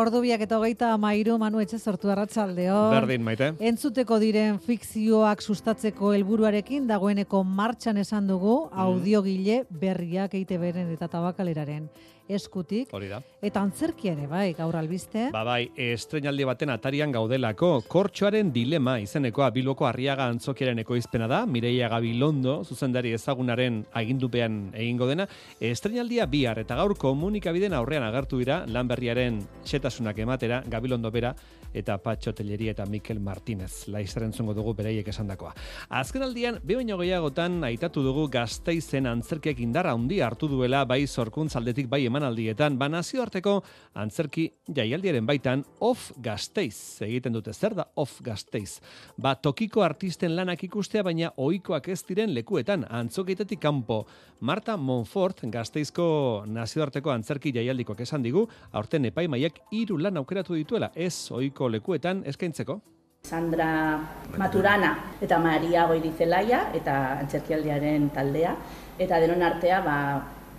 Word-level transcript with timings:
Ordubiak 0.00 0.40
eta 0.46 0.56
hogeita 0.56 0.92
amairu 0.94 1.34
manu 1.40 1.60
etxe 1.60 1.78
sortu 1.78 2.08
arratsaldeo. 2.12 2.76
Berdin, 2.94 3.24
maite. 3.26 3.50
Entzuteko 3.70 4.16
diren 4.22 4.60
fikzioak 4.64 5.42
sustatzeko 5.44 6.14
helburuarekin 6.16 6.86
dagoeneko 6.88 7.42
martxan 7.44 8.00
esan 8.00 8.30
dugu 8.30 8.54
audiogile 8.86 9.64
berriak 9.82 10.38
eite 10.40 10.56
beren 10.62 10.88
eta 10.94 11.10
tabakaleraren 11.12 11.90
eskutik. 12.36 12.92
Hori 12.94 13.08
da. 13.10 13.20
Eta 13.42 13.62
antzerkia 13.64 14.12
ere, 14.14 14.26
bai, 14.30 14.52
gaur 14.58 14.76
albiste. 14.78 15.28
Ba 15.34 15.42
bai, 15.46 15.70
estrenaldi 15.90 16.46
baten 16.48 16.72
atarian 16.72 17.12
gaudelako, 17.14 17.72
kortxoaren 17.90 18.52
dilema 18.54 18.98
izenekoa 19.02 19.50
bilboko 19.54 19.88
arriaga 19.88 20.28
antzokiaren 20.30 20.82
ekoizpena 20.84 21.28
da, 21.30 21.44
Mireia 21.46 21.88
Gabilondo, 21.92 22.60
zuzendari 22.64 23.14
ezagunaren 23.16 23.82
agindupean 24.00 24.60
egingo 24.74 25.08
dena, 25.10 25.26
estrenaldia 25.60 26.26
bihar 26.30 26.60
eta 26.62 26.78
gaur 26.78 26.96
komunikabiden 26.98 27.74
aurrean 27.78 28.06
agertu 28.06 28.40
dira 28.42 28.62
lanberriaren 28.66 29.40
xetasunak 29.64 30.18
ematera, 30.24 30.62
Gabilondo 30.70 31.10
bera, 31.10 31.34
eta 31.74 31.98
Patxo 31.98 32.32
Telleria 32.34 32.72
eta 32.74 32.86
Mikel 32.86 33.20
Martinez. 33.20 33.88
Laizaren 33.88 34.32
zungo 34.32 34.54
dugu 34.54 34.74
bereiek 34.74 35.08
esandakoa. 35.08 35.52
Azken 36.00 36.24
aldian, 36.26 36.58
be 36.64 36.76
baino 36.78 36.98
gehiagotan 36.98 37.62
aitatu 37.68 38.02
dugu 38.04 38.26
gazteizen 38.32 39.06
antzerkiak 39.10 39.60
indarra 39.62 39.94
handi 39.94 40.20
hartu 40.24 40.48
duela 40.50 40.84
bai 40.84 41.04
zorkuntz 41.06 41.54
aldetik 41.56 41.88
bai 41.90 42.02
emanaldietan, 42.20 42.76
ba 42.78 42.88
nazioarteko 42.88 43.60
antzerki 43.94 44.46
jaialdiaren 44.76 45.26
baitan 45.26 45.64
off 45.80 46.10
gazteiz. 46.22 47.00
Egiten 47.06 47.32
dute 47.32 47.52
zer 47.52 47.74
da 47.74 47.86
off 47.96 48.20
gazteiz. 48.22 48.80
Ba 49.16 49.34
tokiko 49.34 49.82
artisten 49.82 50.36
lanak 50.36 50.64
ikustea 50.64 51.02
baina 51.02 51.32
ohikoak 51.36 51.88
ez 51.88 52.02
diren 52.08 52.34
lekuetan 52.34 52.84
antzokitetik 52.88 53.60
kanpo. 53.60 54.04
Marta 54.40 54.76
Monfort 54.76 55.42
gazteizko 55.52 56.44
nazioarteko 56.46 57.10
antzerki 57.10 57.52
jaialdikoak 57.52 58.00
esan 58.00 58.22
digu, 58.22 58.46
aurten 58.72 59.04
epaimaiak 59.10 59.60
hiru 59.72 59.98
lan 59.98 60.16
aukeratu 60.16 60.54
dituela, 60.54 60.90
ez 60.94 61.30
ohiko 61.32 61.68
lekuetan 61.68 62.24
eskaintzeko. 62.26 62.80
Sandra 63.22 64.00
Maturana 64.40 64.94
eta 65.20 65.38
Maria 65.38 65.84
Goirizelaia 65.86 66.70
eta 66.74 66.94
antzerkialdiaren 67.20 68.08
taldea 68.14 68.54
eta 68.98 69.18
denon 69.20 69.42
artea 69.44 69.80
ba 69.84 69.96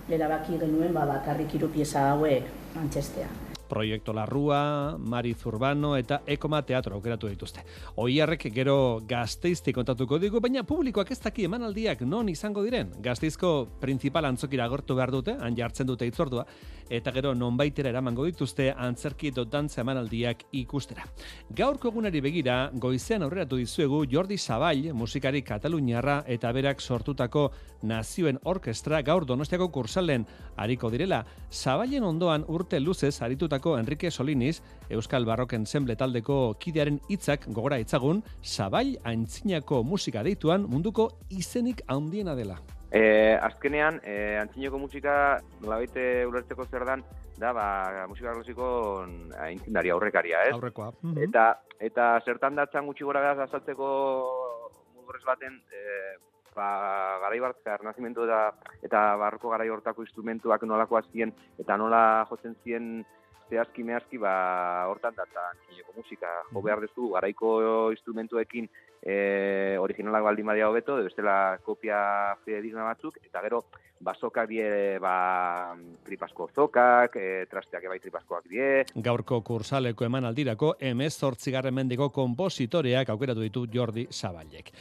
erabaki 0.08 0.58
genuen 0.58 0.92
ba 0.94 1.06
bakarrik 1.06 1.54
hiru 1.54 1.68
pieza 1.68 2.10
hauek 2.10 2.44
antzestea. 2.80 3.28
Proiektu 3.72 4.12
Larrua, 4.12 4.98
Mari 4.98 5.32
Zurbano 5.32 5.94
eta 5.96 6.20
Ekoma 6.26 6.60
Teatro 6.60 6.98
aukeratu 6.98 7.30
dituzte. 7.30 7.62
Oiarrek 8.02 8.50
gero 8.52 9.00
gazteizti 9.08 9.72
kontatuko 9.72 10.18
digu, 10.20 10.42
baina 10.44 10.60
publikoak 10.68 11.14
ez 11.14 11.18
daki 11.24 11.46
emanaldiak 11.48 12.02
non 12.04 12.28
izango 12.28 12.66
diren. 12.66 12.90
Gazteizko 13.00 13.52
principal 13.80 14.28
antzokira 14.28 14.66
gortu 14.68 14.98
behar 14.98 15.14
dute, 15.14 15.38
han 15.40 15.56
jartzen 15.56 15.88
dute 15.88 16.04
itzordua, 16.04 16.44
eta 16.92 17.14
gero 17.16 17.32
nonbaitera 17.32 17.88
eramango 17.88 18.26
dituzte 18.28 18.68
antzerki 18.76 19.30
edo 19.32 19.46
dantza 19.48 19.80
emanaldiak 19.80 20.44
ikustera. 20.60 21.08
Gaurko 21.56 21.88
egunari 21.88 22.20
begira, 22.20 22.58
goizean 22.74 23.24
aurreratu 23.24 23.56
dizuegu 23.56 24.04
Jordi 24.04 24.36
Zabal, 24.36 24.90
musikari 24.92 25.40
kataluniarra 25.40 26.22
eta 26.28 26.52
berak 26.52 26.84
sortutako 26.84 27.48
nazioen 27.88 28.38
orkestra 28.44 29.00
gaur 29.02 29.24
donostiako 29.24 29.70
kursalen 29.72 30.26
hariko 30.60 30.90
direla. 30.92 31.24
Zabalen 31.50 32.04
ondoan 32.04 32.44
urte 32.48 32.80
luzez 32.80 33.14
haritutako 33.62 33.78
Enrique 33.78 34.10
Solinis, 34.10 34.62
Euskal 34.90 35.24
Barroken 35.24 35.62
Ensemble 35.62 35.96
taldeko 35.96 36.56
kidearen 36.58 37.00
hitzak 37.08 37.46
gogora 37.48 37.78
itzagun, 37.78 38.22
Zabal 38.42 38.98
antzinako 39.04 39.82
musika 39.84 40.22
deituan 40.22 40.66
munduko 40.68 41.10
izenik 41.30 41.82
handiena 41.86 42.34
dela. 42.34 42.58
E, 42.90 43.38
azkenean, 43.40 44.00
e, 44.04 44.38
antzineko 44.38 44.78
musika 44.78 45.40
nolabaite 45.60 46.26
ulertzeko 46.26 46.66
zer 46.66 46.84
dan, 46.84 47.04
da, 47.38 47.52
ba, 47.52 48.06
musika 48.08 48.34
klasiko 48.34 49.06
aintzindari 49.38 49.90
aurrekaria, 49.90 50.42
ez? 50.48 50.54
Aurrekoa. 50.54 50.92
Eta, 51.16 51.62
eta 51.80 52.20
zertan 52.26 52.56
datzan 52.56 52.86
gutxi 52.86 53.04
gora 53.04 53.20
behaz 53.20 53.46
azaltzeko 53.46 53.88
mugurrez 54.96 55.24
baten, 55.24 55.56
e, 55.72 56.18
ba, 56.54 56.68
garai 57.22 57.40
bartzka, 57.40 57.78
ernazimentu 57.78 58.26
eta, 58.26 58.52
eta 58.84 59.16
barroko 59.16 59.54
garai 59.54 59.70
hortako 59.72 60.04
instrumentuak 60.04 60.66
nolako 60.68 61.00
azien, 61.00 61.32
eta 61.58 61.78
nola 61.80 62.26
jotzen 62.28 62.58
zien 62.62 63.04
zehazki 63.52 63.84
mehazki, 63.84 64.20
ba, 64.22 64.32
hortan 64.88 65.14
datzan 65.16 65.52
antzineko 65.52 65.92
musika. 65.98 66.32
Jo 66.52 66.64
behar 66.64 66.80
dezu, 66.84 67.10
garaiko 67.12 67.52
instrumentuekin 67.92 68.68
e, 69.02 69.76
originalak 69.82 70.24
baldin 70.24 70.48
badia 70.48 70.68
hobeto, 70.70 70.96
bestela 71.04 71.58
kopia 71.64 72.02
fidedigna 72.44 72.86
batzuk, 72.88 73.18
eta 73.26 73.42
gero 73.44 73.62
basokak 74.02 74.48
die 74.50 74.98
ba, 75.02 75.74
tripasko 76.06 76.48
zokak, 76.54 77.16
e, 77.16 77.44
trasteak 77.50 77.86
ebai 77.90 77.98
tripaskoak 78.02 78.48
die. 78.50 78.70
Gaurko 79.04 79.42
kursaleko 79.46 80.06
emanaldirako 80.08 80.74
emez 80.92 81.12
zortzigarren 81.18 81.76
mendiko 81.76 82.08
kompositoreak 82.14 83.12
aukeratu 83.14 83.44
ditu 83.44 83.66
Jordi 83.72 84.06
Zabalek. 84.10 84.72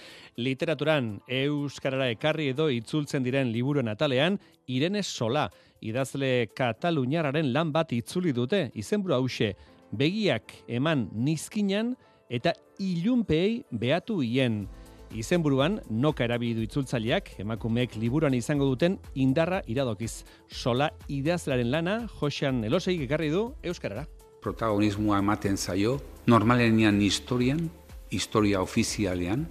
Literaturan 0.41 1.17
Euskarara 1.41 2.09
ekarri 2.13 2.49
edo 2.55 2.69
itzultzen 2.71 3.25
diren 3.27 3.51
liburuen 3.51 3.91
atalean, 3.91 4.39
Irene 4.71 5.03
Sola, 5.03 5.49
idazle 5.81 6.47
Kataluniararen 6.55 7.51
lan 7.53 7.71
bat 7.73 7.91
itzuli 7.93 8.33
dute, 8.33 8.69
izenburu 8.77 9.17
hause, 9.17 9.53
begiak 9.91 10.53
eman 10.71 11.09
nizkinan 11.13 11.95
eta 12.31 12.53
ilunpeei 12.79 13.63
behatu 13.71 14.21
hien. 14.21 14.67
Izenburuan, 15.11 15.81
noka 15.91 16.23
erabili 16.23 16.55
du 16.55 16.63
itzultzaileak, 16.63 17.33
emakumeek 17.43 17.97
liburuan 17.99 18.33
izango 18.33 18.69
duten 18.69 18.95
indarra 19.19 19.59
iradokiz. 19.67 20.23
Sola 20.47 20.87
idazlaren 21.11 21.67
lana, 21.71 21.97
Josean 22.21 22.63
Elosei 22.63 22.95
ekarri 23.03 23.27
du 23.33 23.49
Euskarara. 23.61 24.05
Protagonismoa 24.41 25.19
ematen 25.19 25.57
zaio, 25.57 25.97
normalenian 26.31 27.01
historian, 27.03 27.65
historia 28.09 28.61
ofizialean, 28.63 29.43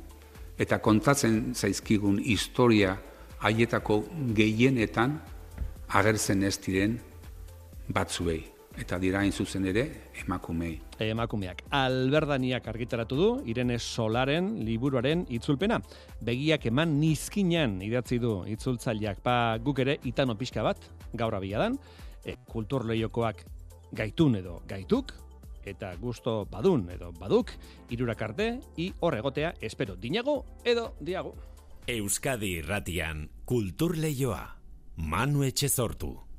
eta 0.60 0.80
kontatzen 0.80 1.52
zaizkigun 1.54 2.18
historia 2.24 2.96
haietako 3.44 4.02
gehienetan 4.36 5.18
agertzen 5.92 6.42
ez 6.46 6.56
diren 6.62 6.98
batzuei. 7.90 8.40
Eta 8.78 9.00
dira 9.02 9.18
hain 9.20 9.32
zuzen 9.34 9.64
ere 9.66 9.82
emakumei. 10.22 10.76
Emakumeak. 11.02 11.64
Alberdaniak 11.74 12.68
argitaratu 12.70 13.16
du, 13.18 13.30
Irene 13.50 13.80
Solaren 13.82 14.52
liburuaren 14.64 15.24
itzulpena. 15.28 15.80
Begiak 16.24 16.68
eman 16.70 16.94
nizkinan 17.00 17.80
idatzi 17.82 18.20
du 18.22 18.36
itzultzaileak. 18.48 19.18
Pa 19.24 19.58
guk 19.58 19.82
ere 19.82 19.98
itano 20.06 20.36
pixka 20.38 20.62
bat, 20.62 20.86
gaur 21.12 21.34
abia 21.34 21.58
dan, 21.58 21.80
e, 22.24 22.36
kultur 22.46 22.86
lehiokoak 22.86 23.42
gaitun 23.92 24.38
edo 24.38 24.60
gaituk, 24.70 25.12
eta 25.66 25.90
gusto 26.00 26.44
badun 26.48 26.86
edo 26.94 27.10
baduk, 27.18 27.50
irurak 27.90 28.22
arte, 28.22 28.48
i 28.78 28.92
horregotea 29.00 29.56
espero 29.60 29.96
dinago 29.96 30.44
edo 30.64 30.94
diago. 31.00 31.34
Euskadi 31.90 32.54
irratian, 32.62 33.26
kultur 33.44 33.98
leioa. 33.98 34.59
Manu 35.00 35.42
da 35.44 36.29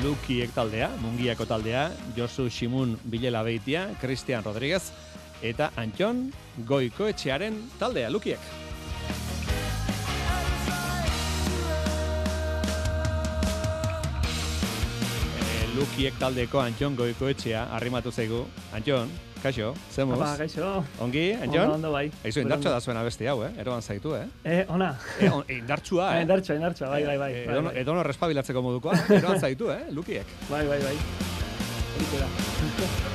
Lukiek 0.00 0.52
taldea, 0.56 0.88
Mungiako 1.02 1.44
taldea, 1.44 1.90
Josu 2.16 2.48
Simun 2.48 2.96
Bilela 3.04 3.42
Beitia, 3.44 3.90
Cristian 4.00 4.44
Rodríguez, 4.44 4.92
eta 5.42 5.70
Antxon 5.76 6.30
Goikoetxearen 6.68 7.60
taldea, 7.78 8.08
Lukiek. 8.08 8.59
Lukiek 15.80 16.16
taldeko 16.20 16.60
Antxon 16.60 16.92
Goikoetxea, 16.98 17.62
arrimatu 17.72 18.10
zaigu. 18.12 18.42
Antxon, 18.76 19.08
kaixo, 19.40 19.70
zemuz? 19.88 20.18
Apa, 20.18 20.34
gaixo. 20.42 20.68
Ongi, 21.00 21.22
Ondo, 21.32 21.44
Antxon? 21.46 21.70
ondo 21.78 21.92
bai. 21.94 22.02
Aizu, 22.20 22.42
indartxo 22.44 22.74
da 22.74 22.80
zuen 22.84 23.00
abesti 23.00 23.30
hau, 23.32 23.38
eh? 23.46 23.50
Eroan 23.64 23.80
zaitu, 23.80 24.12
eh? 24.18 24.26
Eh, 24.44 24.58
ona. 24.68 24.90
E, 25.16 25.30
on, 25.32 25.40
indartsua, 25.48 26.10
eh? 26.18 26.26
Indartxoa, 26.26 26.58
indartxoa, 26.60 26.90
bai, 26.92 27.04
bai, 27.08 27.16
bai. 27.22 27.30
E, 27.32 27.46
bai, 27.46 27.54
edono, 27.54 27.70
bai. 27.70 27.78
edono 27.80 28.02
respabilatzeko 28.10 28.64
modukoa, 28.66 28.98
eroan 29.16 29.40
zaitu, 29.40 29.72
eh? 29.72 29.86
Lukiek. 29.96 30.36
Bai, 30.50 30.66
bai, 30.68 30.82
bai. 30.84 30.98
Horixe 31.96 33.09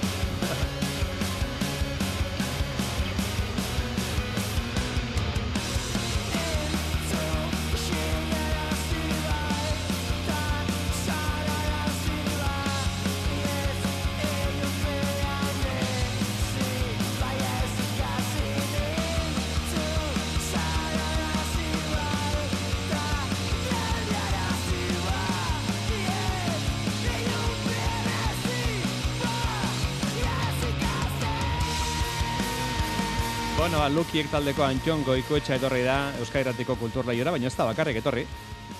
Bueno, 33.65 33.79
ba, 33.79 33.88
Lukiek 33.89 34.27
taldeko 34.29 34.62
Antxon 34.62 35.00
Goikoetxa 35.01 35.56
etorri 35.57 35.79
da 35.81 36.12
Euskairatiko 36.21 36.75
kulturlaiora, 36.77 37.31
baina 37.33 37.47
ez 37.50 37.56
da 37.57 37.65
bakarrik 37.65 37.97
etorri. 37.97 38.21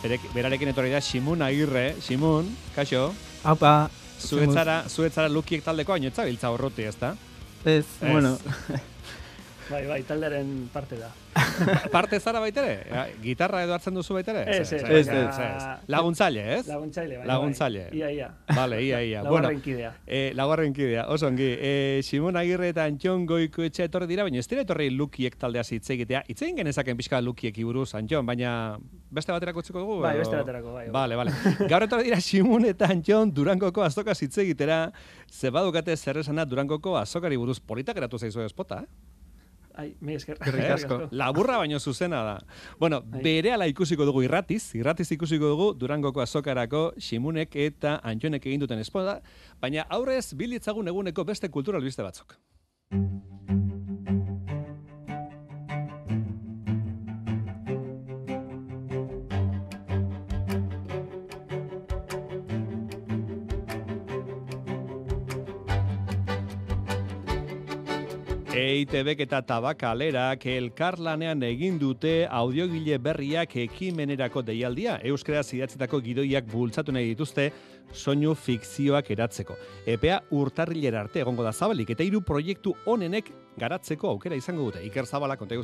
Berek, 0.04 0.28
berarekin 0.30 0.70
etorri 0.70 0.92
da 0.94 1.00
Simun 1.02 1.42
Agirre. 1.42 1.96
Simun, 2.06 2.52
kaixo, 2.76 3.08
Apa, 3.50 3.90
zuetzara, 4.22 4.84
zuetzara 4.86 5.32
Lukiek 5.34 5.66
taldeko, 5.66 5.96
baina 5.98 6.12
ez 6.12 6.14
zabiltza 6.14 6.52
horruti, 6.54 6.86
ez 6.86 6.94
da? 7.02 7.16
Ez. 7.66 7.88
bueno, 8.04 8.36
Bai, 9.70 9.86
bai, 9.90 10.04
taldearen 10.06 10.70
parte 10.74 10.98
da. 11.00 11.10
Parte 11.92 12.20
zara 12.20 12.40
baitere? 12.40 12.86
Ja, 12.90 13.02
gitarra 13.22 13.64
edo 13.66 13.74
hartzen 13.76 13.96
duzu 13.98 14.14
baitere? 14.16 14.44
Ez, 14.52 14.72
ez, 14.72 14.82
ez, 14.84 15.08
baina- 15.08 15.80
Laguntzaile, 15.92 16.44
ez? 16.58 16.68
Laguntzaile, 16.68 17.18
bai. 17.18 17.26
Laguntzaile. 17.28 17.82
Bai. 17.90 17.98
Ia, 18.00 18.10
ia. 18.12 18.28
Vale, 18.56 18.78
ia, 18.86 19.02
ia. 19.04 19.22
bueno, 19.24 19.36
Lagarren 19.50 19.62
kidea. 19.62 19.92
Eh, 20.06 20.32
lagarren 20.36 20.74
kidea, 20.74 21.08
oso 21.12 21.28
ongi. 21.28 21.48
Eh, 21.60 22.00
Simon 22.04 22.38
Agirre 22.38 22.70
eta 22.72 22.86
Antxon 22.86 23.26
Goikoetxe 23.28 23.88
etorri 23.90 24.08
dira, 24.12 24.24
baina 24.28 24.40
ez 24.40 24.48
dira 24.48 24.64
etorri 24.64 24.90
Lukiek 24.92 25.36
taldea 25.42 25.64
hitz 25.68 25.90
egitea. 25.98 26.24
Hitz 26.30 26.42
egin 26.46 26.62
genezaken 26.62 26.98
pixka 27.02 27.20
Lukiek 27.22 27.58
buruz, 27.66 27.90
Antxon, 28.00 28.26
baina 28.26 28.78
beste 29.12 29.34
baterako 29.36 29.64
utziko 29.66 29.80
dugu? 29.84 29.98
Bai, 30.06 30.16
beste 30.22 30.36
baterako, 30.40 30.74
bai, 30.78 30.86
bai. 30.88 30.94
Vale, 30.94 31.16
vale. 31.20 31.34
Gaur 31.68 31.88
etorri 31.88 32.08
dira 32.12 32.22
Simon 32.22 32.70
eta 32.70 32.92
Antxon 32.94 33.34
Durangoko 33.34 33.84
azoka 33.84 34.14
hitz 34.16 34.38
egitera, 34.46 34.92
ze 35.28 35.50
badukate 35.52 35.98
zer 35.98 36.22
esana 36.24 36.46
Durangoko 36.46 36.96
azokari 37.02 37.36
buruz 37.36 37.60
polita 37.60 37.94
geratu 37.98 38.20
zaizu 38.20 38.46
espota, 38.46 38.84
eh? 38.86 39.15
Ai, 39.76 39.90
mi 40.00 40.16
esker. 40.16 40.40
Asko. 40.74 41.02
Laburra 41.12 41.58
baino 41.58 41.80
zuzena 41.80 42.24
da. 42.24 42.36
Bueno, 42.80 43.02
Bai. 43.02 43.22
berehala 43.26 43.68
ikusiko 43.68 44.08
dugu 44.08 44.24
irratiz, 44.24 44.64
irratiz 44.80 45.10
ikusiko 45.12 45.52
dugu 45.52 45.74
Durangoko 45.76 46.24
azokarako 46.24 46.86
Simunek 46.98 47.56
eta 47.68 48.00
Antxonek 48.04 48.48
egin 48.48 48.64
duten 48.64 48.80
espota, 48.80 49.20
baina 49.62 49.88
aurrez 49.90 50.34
bilitzagun 50.34 50.88
eguneko 50.88 51.28
beste 51.28 51.52
kultura 51.52 51.84
albiste 51.84 52.04
batzuk. 52.08 52.40
EITBek 68.56 69.20
eta 69.26 69.42
tabakalerak 69.44 70.46
elkarlanean 70.48 71.42
egin 71.44 71.76
dute 71.76 72.14
audiogile 72.32 72.96
berriak 73.04 73.58
ekimenerako 73.66 74.46
deialdia. 74.48 74.94
Euskaraz 75.10 75.50
idatzitako 75.58 76.00
gidoiak 76.06 76.48
bultzatu 76.48 76.96
nahi 76.96 77.10
dituzte 77.10 77.50
soinu 77.92 78.32
fikzioak 78.40 79.12
eratzeko. 79.12 79.58
Epea 79.98 80.22
urtarrilera 80.40 81.02
arte 81.04 81.20
egongo 81.26 81.44
da 81.44 81.52
zabalik 81.52 81.92
eta 81.98 82.08
hiru 82.08 82.24
proiektu 82.24 82.72
onenek 82.86 83.34
garatzeko 83.60 84.14
aukera 84.14 84.40
izango 84.40 84.70
dute. 84.70 84.86
Iker 84.88 85.04
Zabala, 85.04 85.36
konta. 85.36 85.60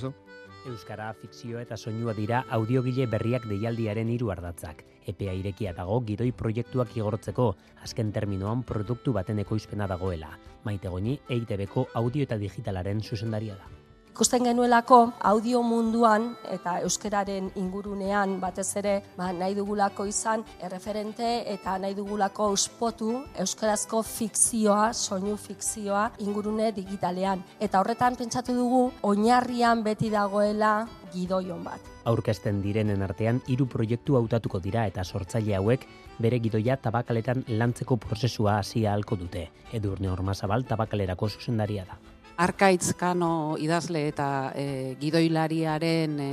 Euskara, 0.69 1.09
fikzioa 1.17 1.63
eta 1.65 1.77
soinua 1.77 2.13
dira 2.13 2.43
audiogile 2.57 3.07
berriak 3.09 3.47
deialdiaren 3.49 4.09
hiru 4.13 4.29
ardatzak. 4.33 4.83
Epea 5.09 5.33
irekia 5.33 5.73
dago 5.73 5.99
gidoi 6.05 6.29
proiektuak 6.43 6.95
igortzeko, 6.97 7.49
azken 7.83 8.13
terminoan 8.13 8.61
produktu 8.63 9.13
baten 9.17 9.41
ekoizpena 9.41 9.89
dagoela. 9.89 10.35
Maite 10.63 10.93
goini, 10.93 11.19
EITB-ko 11.29 11.87
audio 12.03 12.29
eta 12.29 12.37
digitalaren 12.37 13.01
zuzendaria 13.01 13.57
da. 13.57 13.80
Ikusten 14.21 14.43
genuelako 14.45 14.97
audio 15.25 15.63
munduan 15.65 16.27
eta 16.53 16.75
euskararen 16.85 17.47
ingurunean 17.57 18.35
batez 18.43 18.67
ere 18.77 18.91
ba, 19.15 19.31
nahi 19.33 19.55
dugulako 19.57 20.05
izan 20.05 20.43
erreferente 20.61 21.29
eta 21.49 21.73
nahi 21.81 21.95
dugulako 21.97 22.51
auspotu 22.51 23.15
euskarazko 23.41 24.03
fikzioa, 24.05 24.91
soinu 24.93 25.33
fikzioa 25.41 26.03
ingurune 26.27 26.69
digitalean. 26.75 27.41
Eta 27.57 27.81
horretan 27.81 28.19
pentsatu 28.21 28.53
dugu 28.59 28.83
oinarrian 29.09 29.81
beti 29.89 30.13
dagoela 30.13 30.75
gidoion 31.15 31.65
bat. 31.65 31.91
Aurkezten 32.05 32.61
direnen 32.61 33.01
artean 33.01 33.41
hiru 33.49 33.65
proiektu 33.65 34.21
hautatuko 34.21 34.61
dira 34.61 34.85
eta 34.85 35.01
sortzaile 35.01 35.57
hauek 35.63 35.89
bere 36.21 36.43
gidoia 36.45 36.77
tabakaletan 36.77 37.47
lantzeko 37.57 37.97
prozesua 37.97 38.59
hasi 38.61 38.85
ahalko 38.85 39.17
dute. 39.25 39.47
Edurne 39.73 40.13
Ormazabal 40.13 40.69
tabakalerako 40.69 41.33
zuzendaria 41.39 41.89
da. 41.89 41.97
Arkaitz 42.37 42.93
Kano 42.97 43.55
idazle 43.59 44.07
eta 44.07 44.51
e, 44.55 44.95
gidoilariaren 44.99 46.19
e, 46.19 46.29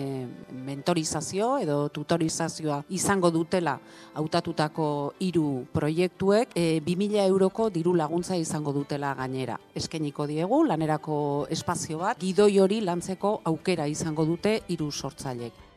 mentorizazio 0.65 1.59
edo 1.63 1.89
tutorizazioa 1.89 2.83
izango 2.89 3.31
dutela 3.31 3.79
hautatutako 4.15 4.89
hiru 5.21 5.67
proiektuek 5.73 6.55
e, 6.55 6.81
2000 6.87 7.27
euroko 7.27 7.69
diru 7.71 7.95
laguntza 7.95 8.37
izango 8.37 8.73
dutela 8.73 9.15
gainera. 9.15 9.59
Eskeniko 9.75 10.27
diegu 10.27 10.65
lanerako 10.65 11.47
espazio 11.51 12.03
bat 12.03 12.21
gidoi 12.21 12.59
hori 12.59 12.81
lantzeko 12.81 13.41
aukera 13.45 13.87
izango 13.87 14.25
dute 14.25 14.61
hiru 14.69 14.91
sortzaileek. 14.93 15.68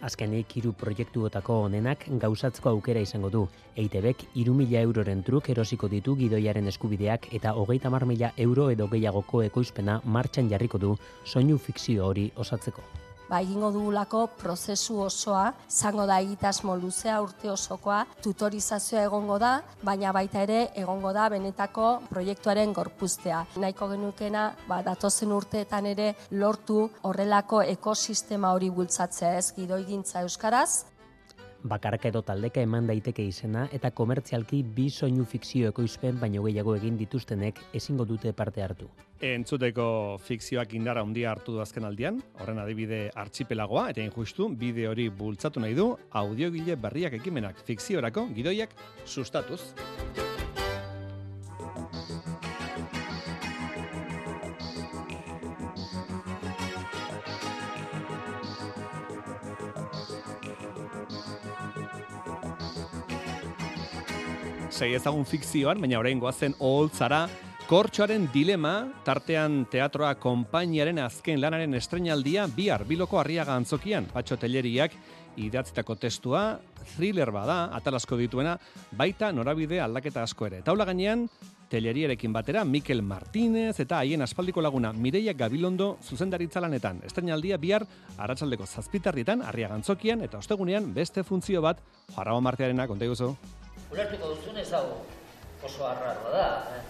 Azkenik 0.00 0.52
hiru 0.56 0.70
proiektuotako 0.78 1.54
honenak 1.64 2.04
gauzatzeko 2.22 2.70
aukera 2.70 3.00
izango 3.02 3.30
du. 3.34 3.40
EITBek 3.76 4.22
hiru 4.38 4.54
mila 4.54 4.84
euroren 4.86 5.24
truk 5.26 5.50
erosiko 5.54 5.90
ditu 5.90 6.14
gidoiaren 6.20 6.70
eskubideak 6.70 7.26
eta 7.40 7.52
hogeita 7.52 7.90
mila 7.90 8.32
euro 8.36 8.70
edo 8.70 8.86
gehiagoko 8.86 9.42
ekoizpena 9.42 10.00
martxan 10.04 10.48
jarriko 10.50 10.78
du 10.78 10.96
soinu 11.24 11.58
fikzio 11.58 12.06
hori 12.06 12.30
osatzeko. 12.36 13.07
Ba, 13.28 13.40
egingo 13.40 13.70
dugulako 13.72 14.26
prozesu 14.40 14.98
osoa, 15.04 15.52
zango 15.68 16.06
da 16.06 16.18
egitasmo 16.20 16.76
luzea 16.76 17.20
urte 17.22 17.50
osokoa, 17.50 18.04
tutorizazioa 18.22 19.04
egongo 19.08 19.38
da, 19.38 19.52
baina 19.82 20.12
baita 20.12 20.42
ere 20.46 20.60
egongo 20.74 21.12
da 21.12 21.28
benetako 21.28 21.88
proiektuaren 22.10 22.72
gorpuztea. 22.72 23.44
Nahiko 23.56 23.88
genukena, 23.92 24.50
ba, 24.68 24.82
datozen 24.82 25.32
urteetan 25.32 25.86
ere 25.86 26.12
lortu 26.30 26.88
horrelako 27.02 27.62
ekosistema 27.62 28.52
hori 28.56 28.70
bultzatzea 28.70 29.34
ez 29.38 29.50
gidoigintza 29.56 30.24
euskaraz, 30.26 30.84
Bakarka 31.68 32.08
edo 32.08 32.22
taldeka 32.24 32.62
eman 32.64 32.86
daiteke 32.88 33.24
izena 33.28 33.66
eta 33.76 33.90
komertzialki 33.90 34.62
bi 34.76 34.88
soinu 34.88 35.26
fikzio 35.28 35.68
ekoizpen 35.72 36.16
baino 36.20 36.42
gehiago 36.46 36.74
egin 36.78 36.96
dituztenek 36.96 37.60
ezingo 37.80 38.06
dute 38.08 38.32
parte 38.32 38.64
hartu. 38.64 38.88
Entzuteko 39.28 39.88
fikzioak 40.22 40.72
indara 40.78 41.02
handia 41.02 41.32
hartu 41.32 41.56
du 41.56 41.60
azken 41.60 41.84
aldian, 41.84 42.22
horren 42.38 42.62
adibide 42.62 43.08
artxipelagoa, 43.18 43.88
eta 43.90 44.04
injustu, 44.04 44.48
bide 44.48 44.86
hori 44.88 45.08
bultzatu 45.10 45.60
nahi 45.60 45.74
du, 45.74 45.90
audiogile 46.22 46.78
berriak 46.78 47.18
ekimenak 47.20 47.60
fikziorako 47.66 48.28
gidoiak 48.38 48.76
sustatuz. 49.04 49.62
Sei 64.78 64.92
ezagun 64.94 65.24
fikzioan, 65.26 65.80
baina 65.82 65.98
orain 65.98 66.20
goazen 66.22 66.52
oholtzara 66.62 67.24
Kortxoaren 67.66 68.28
dilema, 68.30 68.86
tartean 69.04 69.64
teatroa 69.72 70.12
konpainiaren 70.22 71.00
azken 71.02 71.40
lanaren 71.42 71.74
estrenaldia 71.74 72.44
bihar 72.54 72.84
biloko 72.86 73.18
arriaga 73.18 73.56
antzokian, 73.58 74.06
patxo 74.12 74.38
telleriak 74.38 74.94
idatzitako 75.36 75.98
testua, 75.98 76.44
thriller 76.94 77.34
bada, 77.34 77.58
atalasko 77.74 78.16
dituena, 78.22 78.54
baita 78.96 79.32
norabide 79.34 79.82
aldaketa 79.82 80.22
asko 80.22 80.46
ere. 80.46 80.62
Taula 80.62 80.86
gainean, 80.86 81.26
telleriarekin 81.68 82.32
batera, 82.32 82.62
Mikel 82.64 83.02
Martínez 83.02 83.74
eta 83.82 83.98
haien 83.98 84.22
aspaldiko 84.22 84.62
laguna 84.62 84.94
Mireia 84.94 85.34
Gabilondo 85.34 85.96
zuzendaritza 86.06 86.62
lanetan. 86.62 87.02
Estrenaldia 87.04 87.58
bihar, 87.58 87.84
arratsaldeko 88.16 88.66
zazpitarritan, 88.66 89.42
arriaga 89.42 89.74
antzokian, 89.74 90.22
eta 90.22 90.38
ostegunean 90.38 90.94
beste 90.94 91.26
funtzio 91.26 91.66
bat, 91.66 91.82
jarrao 92.14 92.40
martearena, 92.40 92.86
konta 92.86 93.10
guzu. 93.10 93.34
Ulertuko 93.92 94.34
duzunez 94.34 94.72
hau 94.72 94.86
oso 95.64 95.86
arraroa 95.86 96.32
da. 96.32 96.48
Eh? 96.76 96.82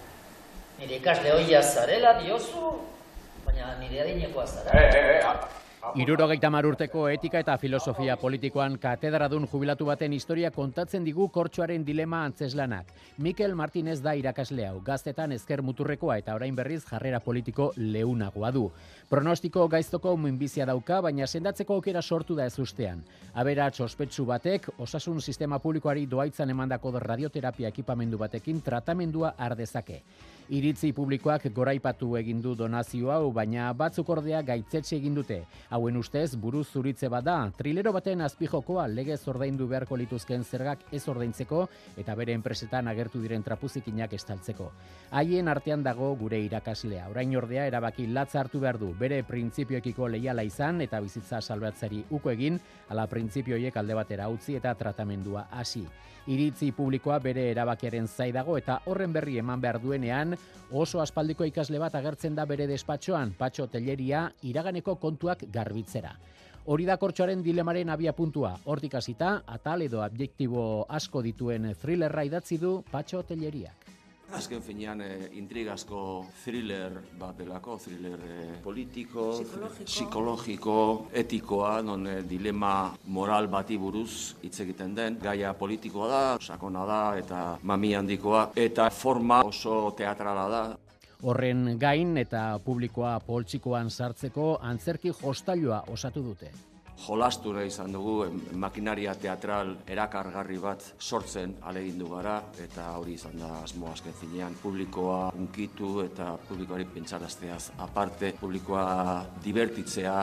Nire 0.79 0.95
ikasle 0.99 1.31
hoia 1.35 1.61
zarela 1.61 2.13
diozu, 2.19 2.73
baina 3.45 3.75
nire 3.79 4.01
adinekoa 4.03 4.45
zara. 4.45 4.79
Eh, 4.79 4.95
eh, 4.95 5.19
eh, 5.19 5.58
Irurogeita 5.79 6.49
urteko 6.67 7.05
etika 7.07 7.39
eta 7.39 7.53
filosofia 7.57 8.17
politikoan 8.19 8.77
katedradun 8.77 9.47
jubilatu 9.47 9.85
baten 9.85 10.11
historia 10.13 10.51
kontatzen 10.51 11.05
digu 11.05 11.29
kortxoaren 11.29 11.85
dilema 11.85 12.25
antzeslanak. 12.25 12.87
Mikel 13.17 13.55
Martinez 13.55 14.01
da 14.01 14.13
irakasle 14.13 14.67
hau, 14.67 14.81
gaztetan 14.81 15.31
ezker 15.31 15.61
muturrekoa 15.61 16.17
eta 16.17 16.35
orain 16.35 16.55
berriz 16.55 16.83
jarrera 16.83 17.19
politiko 17.19 17.71
leunagoa 17.77 18.51
du. 18.51 18.69
Pronostiko 19.09 19.67
gaiztoko 19.67 20.17
minbizia 20.17 20.65
dauka, 20.65 20.99
baina 21.01 21.25
sendatzeko 21.27 21.79
aukera 21.79 22.01
sortu 22.01 22.35
da 22.35 22.45
ez 22.45 22.59
ustean. 22.59 23.01
Abera 23.33 23.71
ospetsu 23.79 24.25
batek, 24.25 24.69
osasun 24.77 25.21
sistema 25.21 25.59
publikoari 25.59 26.05
doaitzan 26.05 26.49
emandako 26.49 26.91
radioterapia 26.99 27.69
ekipamendu 27.69 28.17
batekin 28.17 28.61
tratamendua 28.61 29.33
ardezake. 29.37 30.03
Iritzi 30.49 30.91
publikoak 30.97 31.43
goraipatu 31.53 32.15
egin 32.17 32.41
du 32.41 32.55
donazio 32.55 33.11
hau, 33.13 33.31
baina 33.31 33.71
batzuk 33.73 34.07
ordea 34.09 34.41
gaitzetxe 34.41 34.95
egin 34.95 35.13
dute. 35.13 35.43
Hauen 35.69 35.97
ustez, 35.97 36.33
buruz 36.35 36.65
zuritze 36.73 37.07
bada, 37.13 37.35
trilero 37.53 37.91
baten 37.93 38.23
azpijokoa 38.25 38.87
legez 38.89 39.19
ordaindu 39.29 39.67
beharko 39.69 39.99
lituzken 40.01 40.41
zergak 40.41 40.81
ez 40.91 41.03
ordaintzeko 41.11 41.59
eta 42.01 42.15
bere 42.17 42.33
enpresetan 42.33 42.89
agertu 42.89 43.21
diren 43.21 43.45
trapuzikinak 43.45 44.15
estaltzeko. 44.17 44.71
Haien 45.11 45.47
artean 45.47 45.85
dago 45.85 46.09
gure 46.17 46.39
irakaslea. 46.41 47.05
Orain 47.13 47.37
ordea 47.37 47.67
erabaki 47.69 48.07
latza 48.09 48.41
hartu 48.41 48.63
behar 48.63 48.79
du, 48.81 48.95
bere 48.97 49.21
printzipioekiko 49.21 50.09
leiala 50.09 50.41
izan 50.47 50.81
eta 50.81 51.03
bizitza 51.05 51.37
salbatzari 51.39 52.01
uko 52.09 52.33
egin, 52.33 52.57
ala 52.89 53.05
printzipioiek 53.05 53.77
alde 53.77 54.01
batera 54.01 54.25
utzi 54.33 54.57
eta 54.57 54.73
tratamendua 54.73 55.51
hasi. 55.51 55.85
Iritzi 56.29 56.67
publikoa 56.77 57.15
bere 57.23 57.47
erabakiaren 57.49 58.05
zaidago 58.05 58.53
eta 58.59 58.75
horren 58.85 59.13
berri 59.15 59.39
eman 59.41 59.61
behar 59.63 59.79
duenean, 59.81 60.35
oso 60.69 61.01
aspaldiko 61.01 61.47
ikasle 61.49 61.81
bat 61.81 61.95
agertzen 61.97 62.35
da 62.37 62.45
bere 62.45 62.67
despatxoan, 62.69 63.33
patxo 63.39 63.65
telleria, 63.73 64.27
iraganeko 64.45 64.99
kontuak 65.01 65.47
garbitzera. 65.49 66.13
Hori 66.69 66.85
da 66.85 66.99
kortxoaren 67.01 67.41
dilemaren 67.41 67.89
abia 67.89 68.13
puntua. 68.13 68.53
Hortik 68.69 68.99
hasita, 68.99 69.39
atal 69.47 69.87
edo 69.87 70.03
objektibo 70.05 70.85
asko 71.01 71.25
dituen 71.25 71.71
thrillerra 71.81 72.27
idatzi 72.29 72.61
du 72.61 72.83
patxo 72.91 73.23
telleriak. 73.25 73.88
Azken 74.37 74.61
finean 74.61 75.01
e, 75.01 75.09
intrigazko 75.39 76.01
thriller 76.43 76.99
bat 77.19 77.37
delako, 77.37 77.77
thriller 77.81 78.19
e, 78.21 78.35
politiko, 78.63 79.25
psikologiko, 79.85 80.75
etikoa, 81.13 81.79
non 81.81 82.05
e, 82.07 82.19
dilema 82.29 82.91
moral 83.15 83.49
bati 83.49 83.77
buruz 83.77 84.35
hitz 84.43 84.59
egiten 84.65 84.93
den. 84.95 85.17
Gaia 85.23 85.53
politikoa 85.57 86.07
da, 86.11 86.21
sakona 86.39 86.85
da 86.85 87.01
eta 87.17 87.41
mami 87.63 87.95
handikoa, 87.97 88.51
eta 88.55 88.89
forma 88.93 89.41
oso 89.45 89.81
teatrala 89.97 90.47
da. 90.49 90.63
Horren 91.25 91.75
gain 91.79 92.15
eta 92.21 92.59
publikoa 92.63 93.17
poltsikoan 93.25 93.89
sartzeko 93.89 94.57
antzerki 94.61 95.11
jostailoa 95.23 95.83
osatu 95.91 96.23
dute 96.23 96.53
jolastura 97.07 97.63
izan 97.63 97.93
dugu 97.95 98.25
makinaria 98.53 99.13
teatral 99.15 99.75
erakargarri 99.87 100.57
bat 100.61 100.83
sortzen 100.99 101.55
alegindu 101.71 102.09
gara 102.11 102.35
eta 102.63 102.91
hori 102.99 103.15
izan 103.19 103.39
da 103.39 103.49
asmo 103.63 103.91
azken 103.91 104.13
zinean 104.19 104.55
publikoa 104.61 105.31
unkitu 105.37 106.01
eta 106.03 106.35
publikoari 106.49 106.85
pentsarazteaz 106.93 107.71
aparte 107.77 108.33
publikoa 108.41 109.25
divertitzea 109.43 110.17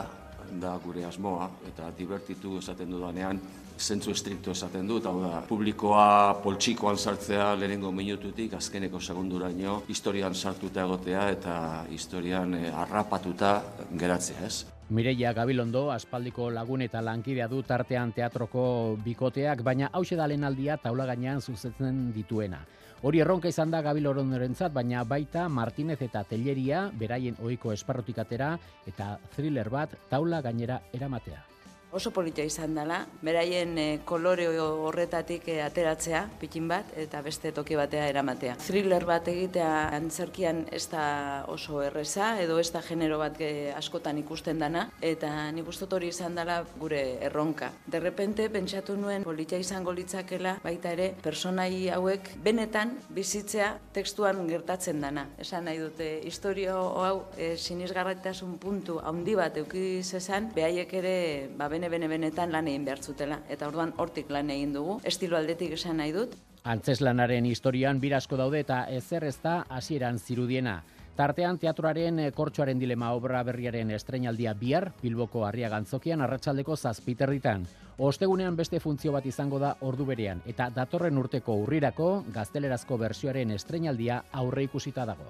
da 0.61 0.77
gure 0.83 1.05
asmoa 1.05 1.49
eta 1.67 1.91
divertitu 1.97 2.57
esaten 2.59 2.91
dudanean 2.91 3.41
zentzu 3.77 4.11
estrikto 4.11 4.51
esaten 4.51 4.87
dut, 4.89 5.05
hau 5.05 5.19
da, 5.21 5.41
publikoa 5.47 6.39
poltsikoan 6.43 6.97
sartzea 6.97 7.53
lehenengo 7.55 7.91
minututik, 7.91 8.53
azkeneko 8.57 8.99
segunduraino, 8.99 9.83
historian 9.87 10.35
sartuta 10.35 10.83
egotea 10.83 11.29
eta 11.35 11.53
historian 11.93 12.55
eh, 12.57 12.71
harrapatuta 12.73 13.61
geratzea, 13.93 14.45
ez? 14.45 14.65
Mireia 14.89 15.33
Gabilondo, 15.35 15.89
aspaldiko 15.91 16.49
lagun 16.49 16.81
eta 16.85 17.01
lankidea 17.03 17.49
du 17.51 17.61
tartean 17.67 18.13
teatroko 18.15 18.97
bikoteak, 19.03 19.61
baina 19.61 19.89
hause 19.91 20.15
da 20.15 20.23
aldia 20.25 20.77
taula 20.77 21.05
gainean 21.05 21.41
zuzetzen 21.41 22.13
dituena. 22.13 22.65
Hori 23.03 23.19
erronka 23.19 23.47
izan 23.47 23.69
da 23.69 23.81
Gabilorondorentzat, 23.81 24.73
baina 24.73 25.03
baita 25.03 25.49
Martinez 25.49 26.01
eta 26.01 26.23
Telleria 26.23 26.89
beraien 26.93 27.35
ohiko 27.43 27.71
esparrotik 27.71 28.17
atera 28.17 28.57
eta 28.87 29.19
thriller 29.35 29.69
bat 29.69 29.93
taula 30.09 30.41
gainera 30.41 30.81
eramatea 30.93 31.56
oso 31.91 32.11
politia 32.11 32.43
izan 32.45 32.75
dela, 32.75 32.99
beraien 33.23 33.77
e, 33.79 33.85
kolore 34.05 34.47
horretatik 34.59 35.47
e, 35.47 35.61
ateratzea, 35.63 36.25
pikin 36.41 36.67
bat, 36.67 36.89
eta 36.99 37.21
beste 37.23 37.53
toki 37.55 37.77
batea 37.79 38.09
eramatea. 38.11 38.57
Thriller 38.59 39.05
bat 39.07 39.27
egitea 39.31 39.69
antzerkian 39.95 40.65
ez 40.75 40.83
da 40.91 41.45
oso 41.47 41.81
erreza, 41.85 42.33
edo 42.43 42.59
ez 42.59 42.67
da 42.75 42.81
genero 42.83 43.19
bat 43.21 43.39
e, 43.39 43.71
askotan 43.75 44.19
ikusten 44.19 44.59
dana, 44.59 44.87
eta 45.01 45.31
nik 45.55 45.69
ustot 45.71 45.95
hori 45.95 46.11
izan 46.11 46.35
dela 46.35 46.59
gure 46.79 47.01
erronka. 47.23 47.71
Derrepente, 47.87 48.49
pentsatu 48.51 48.97
nuen 48.99 49.23
politia 49.23 49.59
izango 49.61 49.95
litzakela, 49.95 50.57
baita 50.65 50.91
ere, 50.91 51.13
personai 51.23 51.87
hauek 51.95 52.33
benetan 52.43 52.97
bizitzea 53.15 53.71
tekstuan 53.95 54.43
gertatzen 54.51 54.99
dana. 55.01 55.27
Esan 55.39 55.69
nahi 55.69 55.79
dute, 55.79 56.11
historio 56.27 56.75
hau 56.99 57.15
e, 57.37 57.53
sinisgarritasun 57.55 58.59
puntu 58.59 58.99
handi 58.99 59.39
bat 59.39 59.55
eukiz 59.63 60.13
esan, 60.19 60.51
behaiek 60.55 60.93
ere, 60.99 61.17
ba, 61.55 61.71
bene 61.77 61.89
bene 61.93 62.07
benetan 62.09 62.51
lan 62.51 62.67
egin 62.67 62.85
behar 62.87 63.03
zutela. 63.05 63.37
Eta 63.53 63.67
orduan 63.69 63.93
hortik 64.01 64.31
lan 64.33 64.49
egin 64.49 64.73
dugu, 64.73 64.97
estilo 65.05 65.37
aldetik 65.37 65.75
esan 65.77 65.99
nahi 66.01 66.13
dut. 66.15 66.33
Antzeslanaren 66.65 67.45
historian 67.45 67.99
birasko 68.01 68.37
daude 68.39 68.63
eta 68.65 68.85
ezer 68.89 69.27
ez 69.27 69.37
da 69.43 69.59
hasieran 69.69 70.17
zirudiena. 70.17 70.81
Tartean 71.17 71.57
teatroaren 71.61 72.19
eh, 72.19 72.31
kortxoaren 72.33 72.81
dilema 72.81 73.11
obra 73.13 73.43
berriaren 73.45 73.91
estrenaldia 73.93 74.53
bihar, 74.57 74.91
Bilboko 75.01 75.45
harria 75.45 75.69
gantzokian 75.69 76.21
arratsaldeko 76.21 76.75
zazpiterritan. 76.75 77.65
Ostegunean 77.97 78.57
beste 78.57 78.79
funtzio 78.79 79.13
bat 79.13 79.25
izango 79.25 79.59
da 79.61 79.75
ordu 79.81 80.05
berean, 80.05 80.41
eta 80.45 80.69
datorren 80.73 81.17
urteko 81.17 81.59
urrirako 81.63 82.11
gaztelerazko 82.33 82.97
bersioaren 83.01 83.53
estrenaldia 83.57 84.23
aurre 84.31 84.65
ikusita 84.69 85.05
dago. 85.05 85.29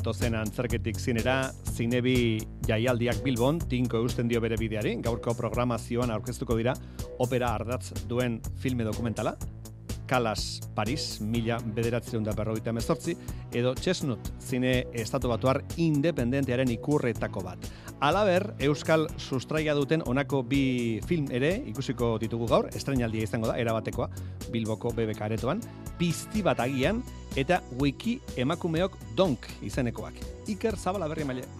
Gatozen 0.00 0.34
antzerketik 0.38 0.96
zinera, 0.96 1.50
zinebi 1.76 2.40
jaialdiak 2.64 3.20
bilbon, 3.24 3.58
tinko 3.68 4.00
eusten 4.00 4.30
dio 4.30 4.40
bere 4.40 4.56
bideari, 4.56 4.94
gaurko 5.04 5.34
programazioan 5.36 6.12
aurkeztuko 6.14 6.56
dira, 6.56 6.72
opera 7.20 7.52
ardatz 7.58 8.06
duen 8.08 8.38
filme 8.62 8.86
dokumentala, 8.88 9.34
Kalas 10.10 10.58
Paris, 10.74 11.20
mila 11.22 11.60
bederatzen 11.62 12.24
da 12.26 12.32
berroita 12.34 12.72
mezortzi, 12.74 13.14
edo 13.54 13.76
Chestnut, 13.78 14.32
zine 14.42 14.88
estatu 14.90 15.30
batuar 15.30 15.60
independentearen 15.78 16.72
ikurretako 16.74 17.44
bat. 17.46 17.68
Alaber, 18.02 18.48
Euskal 18.66 19.06
sustraia 19.20 19.76
duten 19.78 20.02
honako 20.02 20.42
bi 20.42 20.98
film 21.06 21.30
ere, 21.30 21.52
ikusiko 21.70 22.16
ditugu 22.18 22.50
gaur, 22.50 22.70
estrenaldia 22.74 23.28
izango 23.28 23.52
da, 23.52 23.58
erabatekoa, 23.62 24.10
Bilboko 24.50 24.90
BBK 24.96 25.28
aretoan, 25.28 25.62
pizti 26.00 26.42
bat 26.42 26.58
agian, 26.66 27.04
eta 27.38 27.62
wiki 27.78 28.18
emakumeok 28.34 28.98
donk 29.14 29.46
izenekoak. 29.62 30.18
Iker 30.50 30.74
Zabala 30.74 31.06
berri 31.12 31.28
maile. 31.28 31.59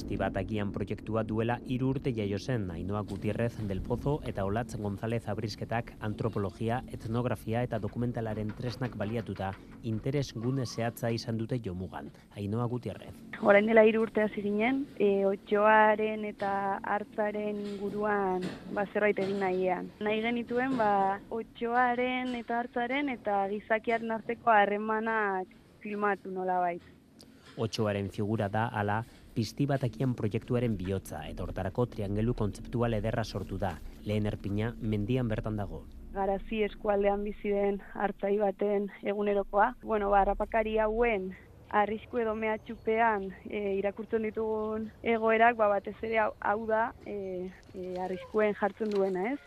Pizti 0.00 0.16
bat 0.16 0.36
agian 0.40 0.70
proiektua 0.72 1.20
duela 1.28 1.58
hiru 1.68 1.90
urte 1.92 2.10
jaio 2.16 2.38
zen 2.40 2.62
Ainoa 2.72 3.02
Gutierrez 3.04 3.66
del 3.68 3.82
Pozo 3.84 4.14
eta 4.24 4.46
Olatz 4.48 4.78
González 4.80 5.28
Abrisketak 5.28 5.90
antropologia, 6.00 6.78
etnografia 6.88 7.60
eta 7.66 7.76
dokumentalaren 7.78 8.48
tresnak 8.56 8.96
baliatuta 8.96 9.50
interes 9.82 10.32
gune 10.32 10.64
zehatza 10.64 11.10
izan 11.12 11.36
dute 11.36 11.60
jomugan. 11.60 12.08
Ainoa 12.32 12.64
Gutierrez. 12.64 13.12
orain 13.42 13.68
dela 13.68 13.84
hiru 13.84 14.06
urte 14.06 14.22
hasi 14.22 14.40
ginen, 14.40 14.86
e, 14.96 15.26
otxoaren 15.26 16.24
eta 16.24 16.80
hartzaren 16.80 17.60
inguruan 17.74 18.40
ba, 18.72 18.86
zerbait 18.94 19.20
egin 19.20 19.44
nahian. 19.44 19.92
Nahi 20.00 20.22
genituen, 20.24 20.78
ba, 20.80 21.20
otxoaren 21.28 22.34
eta 22.40 22.62
hartzaren 22.62 23.12
eta 23.18 23.42
gizakiaren 23.52 24.16
arteko 24.16 24.48
harremanak 24.48 25.52
filmatu 25.84 26.32
nola 26.32 26.56
bait. 26.64 26.82
Otxoaren 27.60 28.08
figura 28.08 28.48
da 28.48 28.68
ala 28.72 29.02
pizti 29.34 29.66
batakian 29.66 30.14
proiektuaren 30.18 30.76
bihotza 30.78 31.22
eta 31.28 31.44
hortarako 31.44 31.86
triangelu 31.94 32.34
kontzeptual 32.34 32.94
ederra 32.98 33.24
sortu 33.24 33.58
da. 33.58 33.76
Lehen 34.04 34.26
erpina 34.26 34.74
mendian 34.80 35.28
bertan 35.28 35.56
dago. 35.60 35.84
Garazi 36.14 36.64
eskualdean 36.66 37.22
bizi 37.24 37.52
den 37.54 37.78
hartzai 37.94 38.36
baten 38.38 38.90
egunerokoa. 39.02 39.74
Bueno, 39.82 40.10
ba, 40.10 40.24
rapakari 40.24 40.78
hauen 40.78 41.30
arrisku 41.70 42.18
edo 42.18 42.34
mehatxupean 42.34 43.28
e, 43.46 43.76
irakurtzen 43.78 44.26
ditugun 44.26 44.88
egoerak, 45.06 45.56
ba, 45.60 45.68
batez 45.76 45.94
ere 46.02 46.18
hau, 46.24 46.32
hau 46.40 46.66
da 46.66 46.90
e, 47.06 47.46
e, 47.74 47.94
arriskuen 48.02 48.58
jartzen 48.58 48.90
duena, 48.90 49.30
ez? 49.32 49.38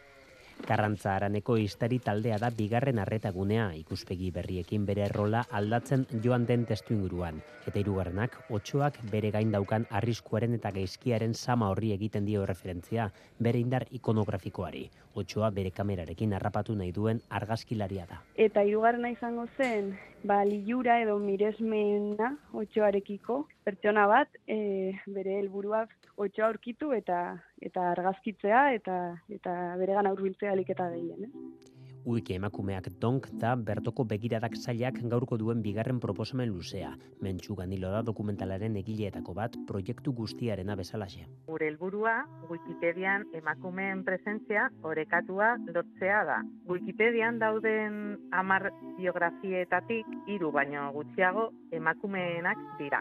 Karrantza 0.64 1.16
araneko 1.18 1.58
istari 1.60 1.98
taldea 2.00 2.38
da 2.40 2.50
bigarren 2.56 3.00
arretagunea 3.04 3.66
ikuspegi 3.76 4.30
berriekin 4.32 4.86
bere 4.88 5.10
rola 5.12 5.42
aldatzen 5.52 6.06
joan 6.24 6.46
den 6.48 6.64
testu 6.70 6.94
inguruan. 6.96 7.42
Eta 7.68 7.80
hirugarrenak 7.82 8.38
otxoak 8.50 9.00
bere 9.12 9.32
gain 9.36 9.52
daukan 9.52 9.86
arriskuaren 10.00 10.56
eta 10.56 10.72
gaizkiaren 10.72 11.34
sama 11.34 11.70
horri 11.74 11.92
egiten 11.98 12.26
dio 12.26 12.46
referentzia, 12.46 13.10
bere 13.40 13.60
indar 13.60 13.86
ikonografikoari. 13.92 14.86
Otxoa 15.20 15.50
bere 15.52 15.72
kamerarekin 15.72 16.34
harrapatu 16.34 16.76
nahi 16.76 16.92
duen 16.96 17.20
argazkilaria 17.30 18.08
da. 18.10 18.22
Eta 18.36 18.64
hirugarrena 18.64 19.12
izango 19.14 19.46
zen, 19.58 19.94
ba, 20.24 20.44
liura 20.48 21.00
edo 21.04 21.20
miresmena 21.20 22.34
otxoarekiko, 22.54 23.44
pertsona 23.64 24.08
bat, 24.08 24.32
e, 24.48 24.94
bere 25.06 25.38
helburua 25.42 25.86
otxoa 26.18 26.48
aurkitu 26.48 26.92
eta 26.94 27.20
eta 27.68 27.90
argazkitzea 27.92 28.64
eta 28.80 28.98
eta 29.38 29.54
beregan 29.80 30.10
aurbiltzea 30.10 30.52
alik 30.52 30.74
eta 30.76 30.90
gehien, 30.96 31.30
eh? 31.30 31.74
Uike 32.04 32.36
emakumeak 32.36 32.90
donk 33.00 33.30
da 33.40 33.54
bertoko 33.56 34.04
begiradak 34.04 34.58
zailak 34.60 34.98
gaurko 35.12 35.38
duen 35.40 35.62
bigarren 35.64 36.02
proposamen 36.04 36.50
luzea. 36.52 36.90
Mentxu 37.24 37.56
ganilo 37.56 37.92
da 37.94 38.02
dokumentalaren 38.04 38.76
egileetako 38.82 39.36
bat 39.38 39.56
proiektu 39.70 40.12
guztiarena 40.18 40.76
bezalaxe. 40.76 41.24
Gure 41.48 41.72
helburua 41.72 42.18
Wikipedian 42.50 43.24
emakumeen 43.40 44.04
presentzia 44.04 44.68
orekatua 44.84 45.56
lotzea 45.72 46.22
da. 46.28 46.42
Wikipedian 46.68 47.40
dauden 47.40 48.18
hamar 48.36 48.74
biografietatik 49.00 50.16
hiru 50.28 50.52
baino 50.52 50.92
gutxiago 50.92 51.52
emakumeenak 51.72 52.68
dira. 52.84 53.00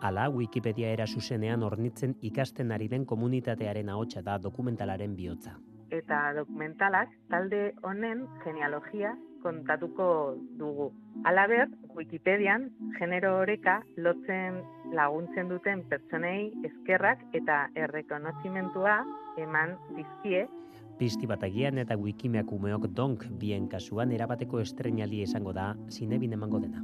Hala, 0.00 0.28
Wikipedia 0.30 0.92
era 0.94 1.06
zuzenean 1.06 1.62
ornitzen 1.66 2.14
ikasten 2.22 2.70
ari 2.72 2.86
den 2.88 3.04
komunitatearen 3.04 3.88
ahotsa 3.88 4.22
da 4.22 4.38
dokumentalaren 4.38 5.16
bihotza. 5.16 5.56
Eta 5.90 6.20
dokumentalak 6.36 7.14
talde 7.32 7.72
honen 7.82 8.26
genealogia 8.44 9.14
kontatuko 9.42 10.36
dugu. 10.58 10.90
Halaber, 11.24 11.68
Wikipedian 11.96 12.68
genero 12.98 13.38
oreka 13.40 13.80
lotzen 13.96 14.60
laguntzen 14.94 15.50
duten 15.50 15.82
pertsonei 15.90 16.52
eskerrak 16.70 17.24
eta 17.40 17.66
errekonozimentua 17.74 19.00
eman 19.38 19.76
dizkie 19.96 20.46
Pizti 20.98 21.28
bat 21.30 21.44
agian 21.46 21.78
eta 21.78 21.94
wikimeak 21.94 22.50
umeok 22.52 22.88
donk 22.90 23.24
bien 23.38 23.68
kasuan 23.70 24.10
erabateko 24.16 24.58
estrenali 24.64 25.22
esango 25.22 25.52
da 25.54 25.68
zinebin 25.94 26.34
emango 26.34 26.58
dena. 26.64 26.82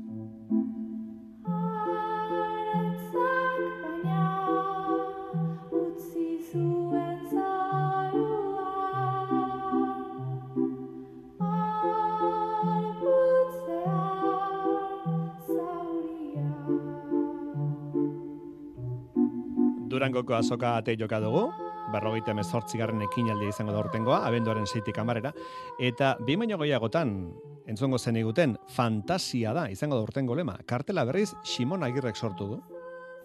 Durangoko 20.05 20.35
azoka 20.37 20.75
ate 20.77 20.99
joka 21.01 21.17
dugu, 21.17 21.47
berrogeita 21.88 22.35
emezortzi 22.35 22.77
garren 22.77 23.01
ekinaldia 23.07 23.49
izango 23.49 23.73
da 23.73 23.79
urtengoa, 23.81 24.19
abenduaren 24.29 24.67
seitik 24.69 24.99
amarera, 25.01 25.31
eta 25.81 26.11
bi 26.21 26.37
baino 26.37 26.59
gehiagotan, 26.61 27.14
entzongo 27.73 27.97
zen 27.97 28.19
eguten, 28.21 28.59
fantasia 28.69 29.55
da, 29.57 29.64
izango 29.73 29.97
da 29.97 30.05
urtengo 30.05 30.37
lema. 30.37 30.59
Kartela 30.69 31.07
berriz, 31.09 31.31
Simon 31.40 31.88
Agirrek 31.88 32.21
sortu 32.21 32.51
du. 32.51 32.61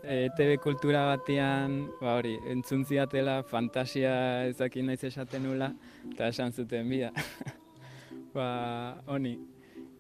E, 0.06 0.30
TV 0.38 0.56
kultura 0.64 1.04
batean, 1.10 1.82
ba 2.00 2.16
hori, 2.22 2.38
entzun 2.48 2.88
ziatela, 2.88 3.42
fantasia 3.44 4.16
ezakin 4.48 4.88
naiz 4.88 5.04
esaten 5.04 5.50
nula, 5.50 5.74
eta 6.14 6.32
esan 6.32 6.56
zuten 6.56 6.88
bida. 6.88 7.12
ba, 8.38 8.52
honi. 9.12 9.36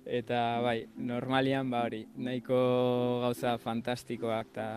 Eta 0.07 0.61
bai, 0.63 0.85
normalian, 0.95 1.67
ba 1.67 1.83
hori, 1.89 2.05
nahiko 2.15 2.61
gauza 3.25 3.57
fantastikoak, 3.59 4.55
eta 4.55 4.69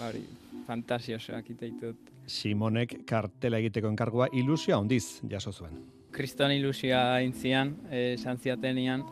ba 0.00 0.10
hori, 0.10 0.26
fantasiosoak 0.66 1.50
iteitut. 1.54 2.12
Simonek 2.26 3.02
kartela 3.06 3.60
egiteko 3.60 3.90
enkargua 3.92 4.28
ilusioa 4.32 4.78
ondiz 4.80 5.20
jaso 5.30 5.52
zuen. 5.52 5.76
Kriston 6.14 6.52
ilusioa 6.54 7.20
intzian, 7.26 7.74
eh, 7.90 8.14
esan 8.14 8.38
ziatenian, 8.38 9.02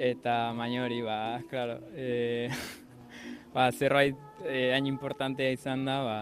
eta 0.00 0.54
baina 0.56 0.86
hori, 0.86 1.02
ba, 1.04 1.16
klaro, 1.50 1.76
e, 1.92 2.48
ba, 3.54 3.68
zerbait 3.70 4.16
e, 4.48 4.70
hain 4.72 4.88
importantea 4.88 5.52
izan 5.52 5.84
da, 5.84 5.98
ba, 6.06 6.16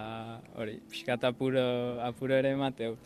hori, 0.59 0.81
pixkat 0.91 1.29
apuro, 1.31 1.63
apuro 2.03 2.35
ere 2.35 2.57
emateu. 2.57 2.97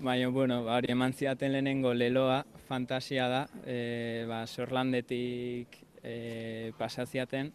Baina, 0.00 0.30
bueno, 0.32 0.62
ba, 0.64 0.78
hori 0.78 0.94
eman 0.94 1.12
ziaten 1.12 1.52
lehenengo 1.52 1.92
leloa, 1.92 2.40
fantasia 2.70 3.28
da, 3.28 3.44
e, 3.66 4.24
ba, 4.30 4.46
sorlandetik 4.46 5.76
e, 6.00 6.72
pasaziaten, 6.80 7.52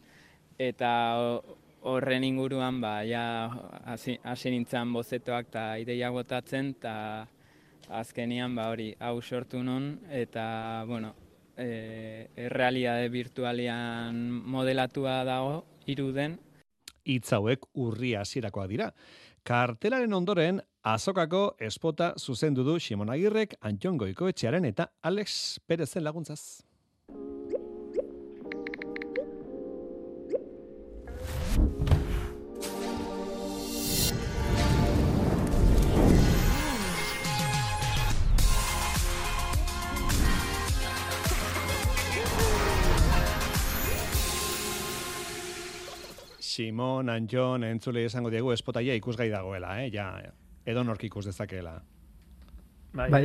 eta 0.61 0.93
horren 1.83 2.23
inguruan 2.23 2.79
ba 2.81 3.03
ja 3.03 3.23
hasi 3.85 4.51
nintzen 4.51 4.93
bozetoak 4.93 5.49
eta 5.51 5.65
ideia 5.79 6.09
botatzen 6.11 6.73
eta 6.77 7.27
azkenian 7.89 8.55
ba 8.55 8.69
hori 8.71 8.93
hau 8.99 9.21
sortu 9.21 9.63
nun 9.63 9.99
eta 10.09 10.85
bueno 10.87 11.13
e, 11.57 12.27
errealitate 12.35 13.09
virtualean 13.09 14.23
modelatua 14.31 15.23
dago 15.27 15.63
iruden 15.85 16.39
hitz 17.05 17.33
hauek 17.35 17.65
urri 17.75 18.13
hasirakoak 18.15 18.69
dira. 18.71 18.91
Kartelaren 19.43 20.13
ondoren 20.15 20.61
azokako 20.87 21.55
espota 21.59 22.13
zuzendu 22.17 22.63
du 22.63 22.77
Simon 22.79 23.11
Agirrek 23.11 23.57
Antion 23.61 23.97
Goikoetxearen 23.97 24.65
eta 24.65 24.87
Alex 25.03 25.59
Perezen 25.67 26.03
laguntzaz 26.03 26.63
Simon, 46.53 47.09
Anjon, 47.09 47.63
entzule 47.65 48.05
esango 48.05 48.29
diegu 48.33 48.51
espotaia 48.53 48.93
ikusgai 48.99 49.29
dagoela, 49.31 49.79
eh? 49.81 49.89
Ja, 49.93 50.11
edo 50.69 50.83
nork 50.85 51.03
ikus 51.07 51.25
dezakeela. 51.25 51.79
Bai, 52.93 53.07
bai. 53.09 53.23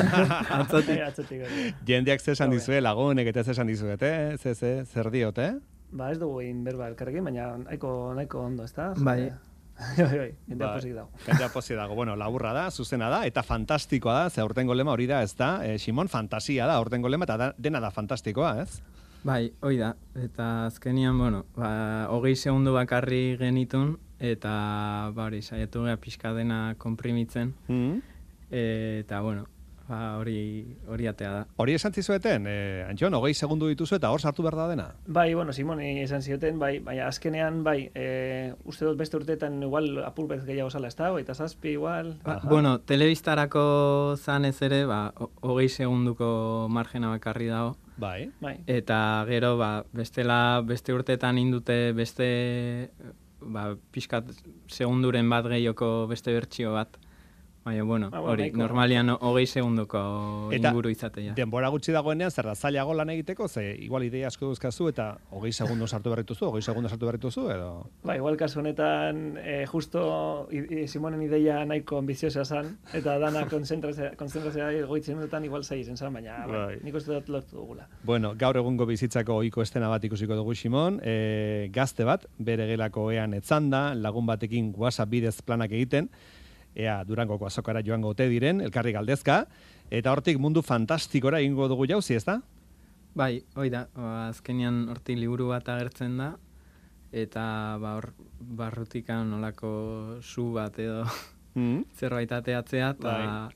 atzotik, 0.60 1.02
atzotik. 1.04 1.44
Jendeak 1.88 2.24
zesan 2.24 2.54
dizue, 2.54 2.80
lagunek 2.80 3.28
eta 3.28 3.44
zesan 3.44 3.68
dizuet, 3.68 4.00
eh? 4.08 4.38
Ze, 4.40 4.54
ze, 4.54 4.72
zer 4.88 5.10
diot, 5.12 5.38
eh? 5.38 5.52
Ba, 5.92 6.08
ez 6.14 6.18
dugu 6.20 6.40
egin 6.40 6.62
berba 6.64 6.88
elkarrekin, 6.88 7.26
baina 7.28 7.50
nahiko, 7.66 7.90
nahiko 8.16 8.46
ondo, 8.46 8.64
ez 8.64 8.72
da? 8.78 8.92
Bai. 8.96 9.20
Bai, 9.96 10.04
bai, 10.18 10.28
jendea 10.46 10.68
Bai. 10.68 10.74
posik 10.76 10.92
dago. 10.94 11.20
Jendea 11.24 11.46
pozik 11.50 11.76
dago. 11.78 11.94
Bueno, 11.98 12.12
laburra 12.14 12.52
da, 12.54 12.66
zuzena 12.70 13.08
da, 13.10 13.22
eta 13.26 13.42
fantastikoa 13.42 14.18
da, 14.20 14.30
ze 14.30 14.42
aurtengo 14.44 14.76
lema 14.76 14.92
hori 14.92 15.08
da, 15.10 15.22
ez 15.24 15.32
da? 15.34 15.56
Eh, 15.66 15.78
Simon, 15.80 16.10
fantasia 16.12 16.68
da, 16.68 16.76
aurtengo 16.78 17.10
lema, 17.10 17.26
eta 17.26 17.38
da, 17.40 17.48
dena 17.58 17.80
da 17.82 17.90
fantastikoa, 17.90 18.52
ez? 18.62 19.01
Bai, 19.22 19.52
hoi 19.62 19.76
da. 19.78 19.92
Eta 20.18 20.66
azkenian, 20.66 21.18
bueno, 21.18 21.44
ba, 21.54 22.08
hogei 22.10 22.34
segundu 22.34 22.72
bakarri 22.74 23.36
genitun, 23.38 23.92
eta 24.18 24.54
ba, 25.14 25.28
hori, 25.28 25.38
saiatu 25.46 25.84
gara 25.86 26.00
pixka 26.02 26.32
dena 26.34 26.74
komprimitzen. 26.78 27.54
Mm 27.68 28.00
Eta, 28.52 29.22
bueno, 29.24 29.46
ba, 29.92 30.16
hori, 30.18 30.64
hori 30.88 31.06
atea 31.10 31.30
da. 31.34 31.40
Hori 31.60 31.74
esan 31.76 31.92
zizueten, 31.92 32.46
eh, 32.48 32.84
Antion, 32.88 33.12
hogei 33.18 33.34
segundu 33.36 33.68
dituzu 33.68 33.98
eta 33.98 34.10
hor 34.14 34.20
sartu 34.24 34.42
behar 34.46 34.56
da 34.56 34.66
dena. 34.70 34.86
Bai, 35.06 35.34
bueno, 35.36 35.52
Simoni 35.52 36.00
esan 36.02 36.22
zioten, 36.24 36.58
bai, 36.58 36.78
baina 36.80 37.06
azkenean, 37.10 37.60
bai, 37.66 37.90
e, 37.94 38.54
uste 38.64 38.86
dut 38.88 38.96
beste 39.00 39.18
urteetan 39.20 39.60
igual 39.62 39.90
apur 40.06 40.28
bez 40.30 40.42
gehiago 40.48 40.70
zala, 40.72 40.88
ez 40.88 40.96
da, 40.96 41.10
eta 41.20 41.34
zazpi 41.36 41.74
igual. 41.76 42.14
Ba, 42.24 42.38
bueno, 42.48 42.78
telebistarako 42.80 44.16
zanez 44.16 44.56
ere, 44.62 44.84
ba, 44.88 45.12
ho- 45.16 45.30
hogei 45.42 45.68
segunduko 45.68 46.68
margena 46.70 47.10
bakarri 47.12 47.46
dago. 47.52 47.76
Bai. 48.00 48.30
Bai. 48.40 48.56
Eta 48.66 49.24
gero, 49.28 49.56
ba, 49.60 49.84
bestela, 49.92 50.62
beste 50.64 50.94
urtetan 50.96 51.38
indute 51.38 51.92
beste 51.92 52.90
ba, 53.42 53.74
pixkat 53.92 54.30
segunduren 54.72 55.28
bat 55.30 55.46
gehioko 55.52 56.06
beste 56.10 56.32
bertsio 56.32 56.72
bat. 56.72 56.96
Baina, 57.64 57.84
bueno, 57.84 58.06
Ah, 58.12 58.18
bueno, 58.18 58.32
hori, 58.32 58.42
nahiko. 58.42 58.58
normalian 58.58 59.10
hogei 59.20 59.46
segunduko 59.46 60.50
inguru 60.52 60.90
izatea. 60.90 61.34
denbora 61.34 61.68
gutxi 61.68 61.92
dagoenean, 61.92 62.30
zer 62.30 62.44
da, 62.44 62.54
zailago 62.56 62.92
lan 62.94 63.10
egiteko, 63.10 63.46
ze 63.48 63.76
igual 63.78 64.02
idea 64.02 64.26
asko 64.26 64.46
duzkazu, 64.46 64.88
eta 64.88 65.18
hogei 65.30 65.52
segundo 65.52 65.86
sartu 65.86 66.10
berrituzu, 66.10 66.46
hogei 66.46 66.62
segundo 66.62 66.88
sartu 66.88 67.06
berrituzu, 67.06 67.50
edo... 67.50 67.86
Ba, 68.02 68.16
igual 68.16 68.36
kasu 68.36 68.58
honetan, 68.60 69.38
eh, 69.38 69.64
justo 69.70 70.48
i, 70.50 70.88
Simonen 70.88 71.22
ideia 71.22 71.64
nahiko 71.64 71.98
ambiziosa 71.98 72.44
zen, 72.44 72.78
eta 72.92 73.18
dana 73.18 73.46
konzentrazioa, 73.46 74.72
goitzen 74.88 75.16
minutan 75.16 75.44
igual 75.44 75.62
zei 75.64 75.84
zen 75.84 75.96
zen, 75.96 76.12
baina 76.12 76.44
bai. 76.46 76.58
Bai. 76.66 76.78
nik 76.82 76.94
uste 76.98 77.12
dut 77.14 77.28
lortu 77.28 77.56
dugula. 77.56 77.86
Bueno, 78.02 78.34
gaur 78.38 78.56
egungo 78.56 78.86
bizitzako 78.86 79.36
ohiko 79.38 79.62
estena 79.62 79.88
bat 79.88 80.02
ikusiko 80.04 80.34
dugu 80.34 80.54
Simon, 80.54 81.00
e, 81.04 81.68
gazte 81.72 82.04
bat, 82.04 82.26
bere 82.38 82.66
gelako 82.66 83.10
ean 83.12 83.34
etzanda, 83.34 83.94
lagun 83.94 84.26
batekin 84.26 84.74
WhatsApp 84.76 85.10
bidez 85.10 85.42
planak 85.42 85.70
egiten, 85.70 86.10
ea 86.74 87.02
Durangoko 87.04 87.46
azokara 87.46 87.82
joango 87.84 88.08
ote 88.14 88.28
diren, 88.28 88.60
elkarri 88.60 88.92
galdezka, 88.92 89.46
eta 89.90 90.12
hortik 90.12 90.38
mundu 90.38 90.62
fantastikora 90.62 91.40
egingo 91.40 91.68
dugu 91.68 91.86
jauzi, 91.86 92.14
ez 92.14 92.24
da? 92.24 92.40
Bai, 93.14 93.42
hoi 93.54 93.68
da, 93.70 93.86
ba, 93.94 94.28
azkenean 94.30 94.86
hortik 94.88 95.18
liburu 95.18 95.50
bat 95.52 95.68
agertzen 95.68 96.16
da, 96.16 96.30
eta 97.12 97.76
ba, 97.80 97.96
hor 97.98 98.12
barrutikan 98.40 99.28
nolako 99.30 100.18
su 100.22 100.52
bat 100.52 100.78
edo 100.78 101.04
Mm. 101.54 101.82
zerbait 101.98 102.30
ateatzea, 102.32 102.94
eta 102.96 103.12
Bai. 103.12 103.54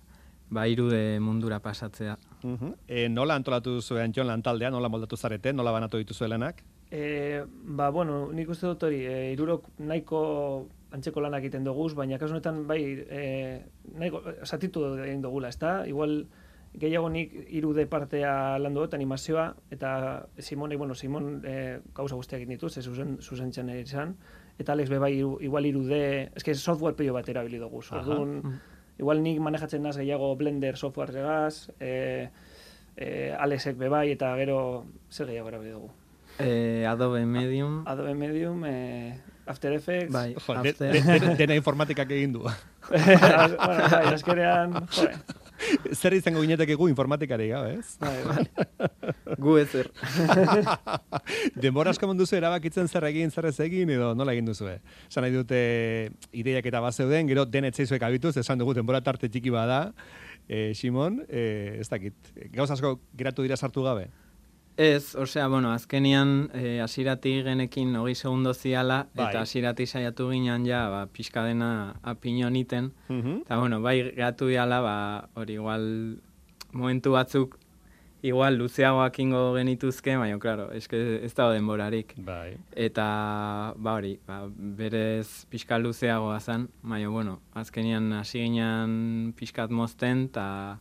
ba, 0.50 0.66
irude 0.68 1.18
mundura 1.20 1.61
pasatzea. 1.64 2.18
Mhm. 2.42 2.74
E, 2.87 3.09
nola 3.09 3.35
antolatu 3.35 3.79
duzu 3.79 3.96
Antxon 3.96 4.26
lantaldea, 4.29 4.70
nola 4.70 4.90
moldatu 4.92 5.16
zarete, 5.16 5.52
nola 5.52 5.72
banatu 5.72 5.96
dituzu 5.96 6.24
helenak? 6.26 6.62
E, 6.90 7.42
ba, 7.48 7.88
bueno, 7.90 8.31
nik 8.33 8.48
uste 8.52 8.66
dut 8.66 8.83
hori, 8.83 9.00
e, 9.07 9.33
irurok 9.33 9.64
nahiko 9.79 10.68
antzeko 10.97 11.23
lanak 11.23 11.45
egiten 11.45 11.65
duguz, 11.67 11.93
baina 11.95 12.19
kasu 12.19 12.37
honetan 12.37 12.65
bai, 12.69 12.81
e, 13.07 13.23
nahiko, 13.95 14.23
satitu 14.45 14.85
egin 15.05 15.23
dugula, 15.25 15.53
ezta? 15.53 15.79
Igual, 15.89 16.23
gehiago 16.77 17.09
nik 17.13 17.33
irude 17.57 17.87
partea 17.89 18.59
landu 18.61 18.85
dut, 18.85 18.95
animazioa, 18.97 19.47
eta 19.73 19.91
Simonek, 20.39 20.79
bueno, 20.79 20.95
Simon 20.95 21.41
e, 21.45 21.57
gauza 21.97 22.19
guztiak 22.19 22.43
egin 22.43 22.57
dituz, 22.57 22.77
ez 22.77 22.85
zuzen, 22.85 23.17
zuzentzen 23.23 23.71
izan, 23.77 24.17
eta 24.59 24.75
Alex 24.75 24.93
be 24.93 25.01
bai, 25.01 25.13
igual 25.21 25.69
irude, 25.69 26.01
eske 26.37 26.55
software 26.55 26.97
pilo 26.97 27.15
bat 27.17 27.29
erabili 27.33 27.61
dugu, 27.63 27.83
orduan, 27.97 28.59
igual 28.99 29.23
nik 29.25 29.41
manejatzen 29.45 29.85
naz 29.85 29.97
gehiago 29.97 30.35
Blender 30.37 30.77
software 30.77 31.13
regaz, 31.13 31.71
e, 31.81 32.29
e, 32.97 33.33
Alexek 33.33 33.79
be 33.81 33.89
bai, 33.93 34.11
eta 34.17 34.35
gero 34.41 34.59
zer 35.11 35.33
gehiago 35.33 35.53
erabili 35.55 35.77
dugu. 35.77 35.95
E, 36.39 36.85
Adobe 36.85 37.25
Medium, 37.25 37.83
Adobe 37.89 38.13
Medium, 38.15 38.65
eh, 38.69 39.17
After 39.47 39.73
Effects. 39.73 40.13
Bai, 40.13 40.35
Jo, 40.35 40.63
de, 40.63 40.71
After- 40.71 40.93
de, 40.93 41.21
de, 41.21 41.35
dena 41.39 41.55
informatikak 41.55 42.11
egin 42.11 42.33
du. 42.35 42.43
bueno, 42.89 43.57
bai, 43.57 44.07
azkenean. 44.13 44.75
Zer 45.95 46.15
izango 46.15 46.43
gineteke 46.43 46.75
gu 46.77 46.89
informatikari 46.91 47.49
gabe, 47.49 47.79
ez? 47.79 47.97
Bai, 48.03 48.17
bai. 48.27 48.45
gu 49.43 49.57
ezer. 49.63 49.89
Denbora 51.55 51.95
asko 51.95 52.13
duzu 52.15 52.37
erabakitzen 52.37 52.89
zer 52.89 53.07
egin, 53.09 53.31
zer 53.31 53.49
ez 53.51 53.59
egin, 53.65 53.91
edo 53.91 54.13
nola 54.15 54.35
egin 54.35 54.47
duzu, 54.51 54.69
Esan 55.09 55.25
nahi 55.25 55.33
dute 55.33 56.11
ideiak 56.33 56.67
eta 56.67 56.81
bazeuden, 56.81 57.27
gero 57.29 57.47
den 57.47 57.65
etzeizuek 57.71 58.03
abituz, 58.03 58.37
esan 58.37 58.59
dugu 58.59 58.75
denbora 58.75 59.01
tarte 59.01 59.29
txiki 59.29 59.51
bada, 59.51 59.93
e, 60.49 60.75
Simon, 60.75 61.23
e, 61.29 61.79
ez 61.81 61.89
dakit, 61.89 62.15
gauz 62.53 62.71
asko 62.71 63.01
geratu 63.17 63.43
dira 63.43 63.57
sartu 63.57 63.83
gabe? 63.83 64.11
Ez, 64.77 65.15
osea, 65.17 65.49
bueno, 65.49 65.71
azkenian 65.73 66.51
eh, 66.53 66.81
hasiratik 66.85 67.47
genekin 67.47 67.95
hogei 67.97 68.15
segundo 68.15 68.53
ziala, 68.53 69.07
Bai. 69.15 69.31
eta 69.31 69.41
hasiratik 69.41 69.89
saiatu 69.89 70.29
ginen 70.29 70.67
ja, 70.69 70.83
ba, 70.93 71.07
pixka 71.09 71.47
dena 71.49 71.97
apinon 72.03 72.57
iten. 72.57 72.93
Mhm. 73.09 73.47
Eta, 73.47 73.57
bueno, 73.57 73.81
bai, 73.81 74.03
geratu 74.12 74.51
diala, 74.53 74.83
ba, 74.85 74.97
hori 75.35 75.57
igual, 75.57 76.21
momentu 76.73 77.17
batzuk, 77.17 77.57
igual, 78.21 78.59
luzeagoak 78.61 79.19
ingo 79.25 79.55
genituzke, 79.57 80.19
baina, 80.21 80.37
klaro, 80.39 80.69
eske 80.77 81.25
ez 81.25 81.33
dago 81.33 81.57
denborarik. 81.57 82.12
Bai. 82.19 82.59
Eta, 82.73 83.73
ba, 83.77 83.97
hori, 83.97 84.19
ba, 84.29 84.43
berez 84.53 85.47
pixka 85.49 85.79
luzeagoa 85.81 86.39
zen, 86.41 86.69
baina, 86.83 87.09
bueno, 87.09 87.41
azkenian 87.55 88.12
hasi 88.12 88.45
ginen 88.45 89.33
pixkat 89.41 89.71
mozten, 89.71 90.27
eta 90.29 90.81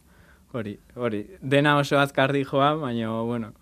hori, 0.51 0.81
hori, 0.95 1.29
dena 1.39 1.77
oso 1.77 1.97
azkar 1.99 2.35
joa, 2.43 2.73
baina, 2.75 3.21
bueno, 3.21 3.53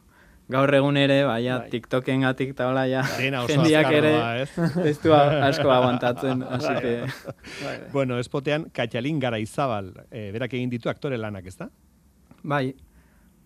gaur 0.51 0.73
egun 0.75 0.97
ere, 0.99 1.23
baina, 1.27 1.59
Bai. 1.63 1.69
TikToken 1.71 2.25
gatik 2.25 2.53
eta 2.53 2.67
hola, 2.69 2.83
ja, 2.89 3.03
jendiak 3.47 3.91
ere 3.91 4.13
doa, 4.15 4.31
ez? 4.43 4.97
du 5.03 5.13
asko 5.15 5.71
aguantatzen, 5.71 6.43
así 6.43 6.73
Bai. 6.73 6.81
que... 6.81 7.91
Bueno, 7.93 8.19
espotean, 8.19 8.67
Katxalin 8.73 9.21
gara 9.23 9.39
izabal, 9.39 9.93
e, 10.11 10.29
berak 10.35 10.53
egin 10.53 10.73
ditu 10.73 10.91
aktore 10.91 11.17
lanak, 11.17 11.47
ez 11.47 11.55
da? 11.57 11.69
Bai, 12.43 12.73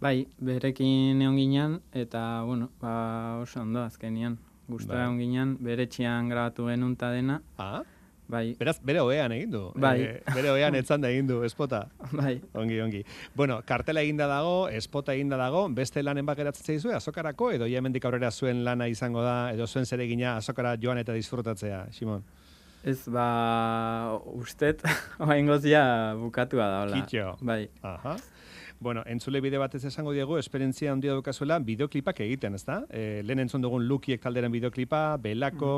bai, 0.01 0.15
berekin 0.41 1.21
egon 1.21 1.37
ginen, 1.37 1.77
eta, 1.93 2.41
bueno, 2.47 2.71
ba, 2.81 3.37
oso 3.43 3.61
ondo 3.61 3.83
azkenian. 3.85 4.39
Gustora 4.67 5.03
Bai. 5.03 5.05
egon 5.05 5.21
ginen, 5.21 5.53
bere 5.63 5.85
etxean 5.87 6.33
grabatu 6.33 6.67
genuen 6.67 6.97
dena. 6.99 7.41
Ah? 7.57 7.83
Bai. 8.27 8.55
Beraz, 8.59 8.75
bere 8.83 8.99
oean 9.01 9.31
egin 9.31 9.51
du. 9.51 9.61
Bai. 9.79 9.95
E, 10.03 10.35
bere 10.35 10.51
oean 10.51 10.75
etzan 10.75 11.03
da 11.03 11.09
egin 11.13 11.29
du, 11.29 11.39
espota. 11.47 11.85
Bai. 12.19 12.35
Ongi, 12.59 12.79
ongi. 12.83 13.03
Bueno, 13.35 13.61
kartela 13.65 14.03
eginda 14.03 14.27
dago, 14.27 14.67
espota 14.67 15.15
eginda 15.15 15.39
dago, 15.39 15.63
beste 15.73 16.03
lanen 16.03 16.27
bat 16.27 16.39
geratzen 16.39 16.67
zaizue, 16.67 16.95
azokarako, 16.97 17.53
edo 17.55 17.69
hemendik 17.71 18.05
aurrera 18.05 18.31
zuen 18.31 18.65
lana 18.67 18.89
izango 18.91 19.23
da, 19.23 19.53
edo 19.55 19.67
zuen 19.67 19.87
zeregina 19.87 20.35
azokara 20.41 20.75
joan 20.81 20.99
eta 20.99 21.15
disfrutatzea, 21.15 21.85
Simon. 21.95 22.25
Ez, 22.87 22.99
ba, 23.11 24.19
ustet, 24.35 24.83
oain 25.23 25.47
gozia 25.47 25.83
bukatua 26.19 26.67
da, 26.67 26.81
hola. 26.83 26.99
Kitxo. 26.99 27.37
Bai. 27.41 27.63
Aha. 27.81 28.17
Bueno, 28.79 29.01
entzule 29.09 29.39
bide 29.41 29.57
batez 29.57 29.81
esango 29.89 30.11
diegu, 30.13 30.35
esperientzia 30.37 30.91
handia 30.91 31.15
daukazuela, 31.15 31.57
bideoklipak 31.65 32.19
egiten, 32.27 32.53
ezta? 32.59 32.83
E, 32.93 33.23
lehen 33.25 33.41
entzun 33.41 33.63
dugun 33.63 33.87
Lukiek 33.87 34.21
talderen 34.21 34.53
bideoklipa, 34.53 35.17
Belako, 35.23 35.71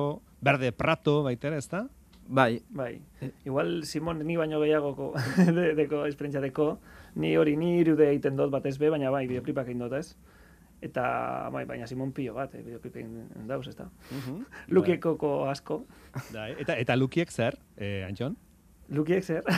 Berde 0.44 0.74
Prato, 0.76 1.22
baita 1.24 1.48
ere, 1.48 1.62
ezta? 1.64 1.86
Bai. 2.30 2.62
Bai. 2.70 3.02
Igual 3.46 3.84
Simon 3.90 4.20
ni 4.26 4.36
baino 4.38 4.60
gehiagoko 4.62 5.14
de, 5.58 5.72
deko 5.76 6.04
esperientzia 6.06 6.42
deko, 6.44 6.76
ni 7.18 7.32
hori 7.38 7.56
ni 7.58 7.80
irude 7.82 8.06
egiten 8.12 8.36
dut 8.38 8.52
batez 8.54 8.76
be, 8.78 8.90
baina 8.94 9.10
bai, 9.10 9.24
bideoklipak 9.28 9.66
egin 9.72 9.80
dut 9.82 9.94
ez. 9.98 10.12
Eta 10.86 11.04
bai, 11.52 11.66
baina 11.68 11.88
Simon 11.90 12.12
pilo 12.16 12.34
bat, 12.38 12.54
eh, 12.56 12.62
bideoklip 12.64 12.96
egin 13.02 13.48
dauz, 13.50 13.66
ez 13.68 13.76
da. 13.76 13.90
Mhm. 14.14 14.44
Lukiekoko 14.78 15.32
asko. 15.50 15.82
Bai, 16.32 16.54
eta, 16.62 16.78
eta 16.78 16.96
Lukiek 16.96 17.32
zer, 17.34 17.58
eh, 17.78 18.06
Antxon? 18.08 18.38
Lukiek 18.94 19.24
zer? 19.26 19.44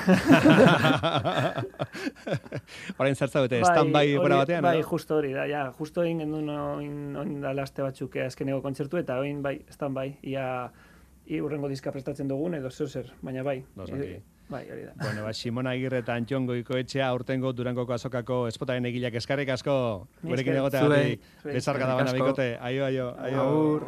Orain 2.99 3.15
zer 3.15 3.29
zaudete, 3.29 3.61
stand-by 3.63 4.07
hori- 4.09 4.17
bora 4.19 4.37
batean? 4.41 4.63
Bai, 4.65 4.77
edo? 4.79 4.87
justo 4.89 5.15
hori 5.19 5.31
da, 5.35 5.45
ja, 5.47 5.61
justo 5.77 6.03
egin 6.03 6.19
genuen 6.23 6.49
oin, 6.55 6.95
oin 7.19 7.37
dala 7.43 7.63
aste 7.67 7.83
batzuk 7.85 8.15
eh, 8.19 8.25
azkeneko 8.31 8.59
kontzertu, 8.65 8.97
eta 8.99 9.19
oin 9.23 9.39
bai, 9.45 9.57
stand-by, 9.71 10.07
ia, 10.33 10.45
i 10.67 10.69
urrengo 11.41 11.69
diska 11.69 11.91
prestatzen 11.91 12.27
dugun, 12.27 12.55
edo 12.55 12.69
zer 12.71 12.89
zer, 12.89 13.11
baina 13.21 13.43
bai. 13.43 13.63
Oso-ongi. 13.77 14.13
Eh, 14.17 14.21
Bai, 14.51 14.65
hori 14.69 14.81
da. 14.83 14.91
Bueno, 14.99 15.23
ba, 15.23 15.31
Simon 15.31 15.67
Agirre 15.71 16.01
eta 16.03 16.13
Antxon 16.19 16.45
Goikoetxea 16.45 17.05
aurtengo 17.07 17.53
Durangoko 17.55 17.93
azokako 17.95 18.41
espotaren 18.49 18.83
egileak 18.89 19.15
eskarrik 19.15 19.47
asko 19.53 19.75
gurekin 20.25 20.57
egoteagatik. 20.59 21.21
Bezarka 21.45 21.87
da 21.87 21.95
bana 21.95 22.11
bikote. 22.11 22.57
Aio, 22.59 22.83
aio, 22.85 23.05
aio. 23.17 23.45
Agur. 23.45 23.85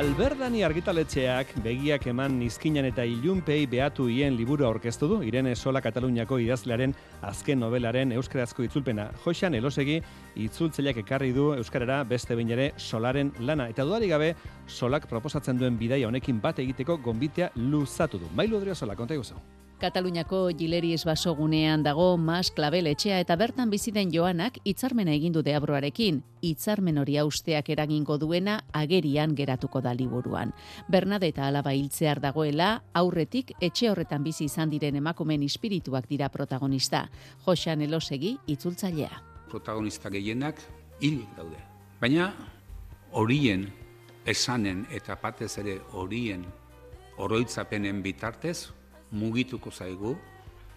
Alberdani 0.00 0.62
argitaletxeak 0.64 1.50
begiak 1.60 2.06
eman 2.08 2.38
nizkinan 2.40 2.86
eta 2.88 3.04
ilunpei 3.04 3.66
behatu 3.68 4.06
hien 4.08 4.32
liburu 4.32 4.64
aurkeztu 4.64 5.10
du, 5.10 5.18
Irene 5.28 5.52
Sola 5.52 5.82
Kataluniako 5.84 6.38
idazlearen 6.40 6.94
azken 7.28 7.60
novelaren 7.60 8.16
euskarazko 8.16 8.64
itzulpena. 8.64 9.10
Joxan 9.26 9.58
elosegi 9.60 9.98
itzultzaileak 10.46 11.02
ekarri 11.04 11.34
du 11.36 11.50
euskarara 11.58 12.00
beste 12.08 12.32
behin 12.32 12.56
ere 12.56 12.72
solaren 12.80 13.34
lana. 13.44 13.68
Eta 13.68 13.84
dudari 13.84 14.08
gabe, 14.08 14.32
solak 14.66 15.04
proposatzen 15.10 15.60
duen 15.60 15.76
bidaia 15.76 16.08
honekin 16.08 16.40
bat 16.40 16.64
egiteko 16.64 16.96
gonbitea 17.04 17.52
luzatu 17.60 18.24
du. 18.24 18.32
Mailu 18.32 18.56
Adria 18.56 18.78
Sola, 18.78 18.96
konta 18.96 19.20
iguzu. 19.20 19.36
Kataluniako 19.80 20.50
Gileris 20.52 21.06
basogunean 21.08 21.80
dago 21.80 22.18
Mas 22.20 22.50
Klabel 22.52 22.90
etxea 22.90 23.16
eta 23.22 23.32
bertan 23.40 23.70
bizi 23.72 23.88
den 23.96 24.10
Joanak 24.12 24.58
hitzarmena 24.68 25.14
egin 25.16 25.32
du 25.32 25.40
deabroarekin. 25.40 26.18
Hitzarmen 26.44 26.98
hori 27.00 27.16
austeak 27.16 27.70
eragingo 27.72 28.18
duena 28.20 28.58
agerian 28.76 29.32
geratuko 29.34 29.80
da 29.80 29.94
liburuan. 29.96 30.52
Bernadeta 30.88 31.46
alaba 31.48 31.72
hiltzear 31.72 32.20
dagoela, 32.20 32.82
aurretik 32.92 33.54
etxe 33.58 33.88
horretan 33.88 34.22
bizi 34.22 34.44
izan 34.50 34.68
diren 34.68 34.98
emakumeen 35.00 35.46
espirituak 35.48 36.08
dira 36.10 36.28
protagonista. 36.28 37.06
Joxan 37.46 37.80
Elosegi 37.80 38.34
itzultzailea. 38.52 39.22
Protagonista 39.48 40.10
gehienak 40.12 40.60
hil 41.00 41.22
daude. 41.38 41.56
Baina 42.00 42.34
horien 43.12 43.64
esanen 44.28 44.84
eta 44.92 45.16
batez 45.22 45.56
ere 45.64 45.78
horien 45.96 46.44
oroitzapenen 47.16 48.02
bitartez 48.02 48.74
mugituko 49.10 49.70
zaigu 49.70 50.16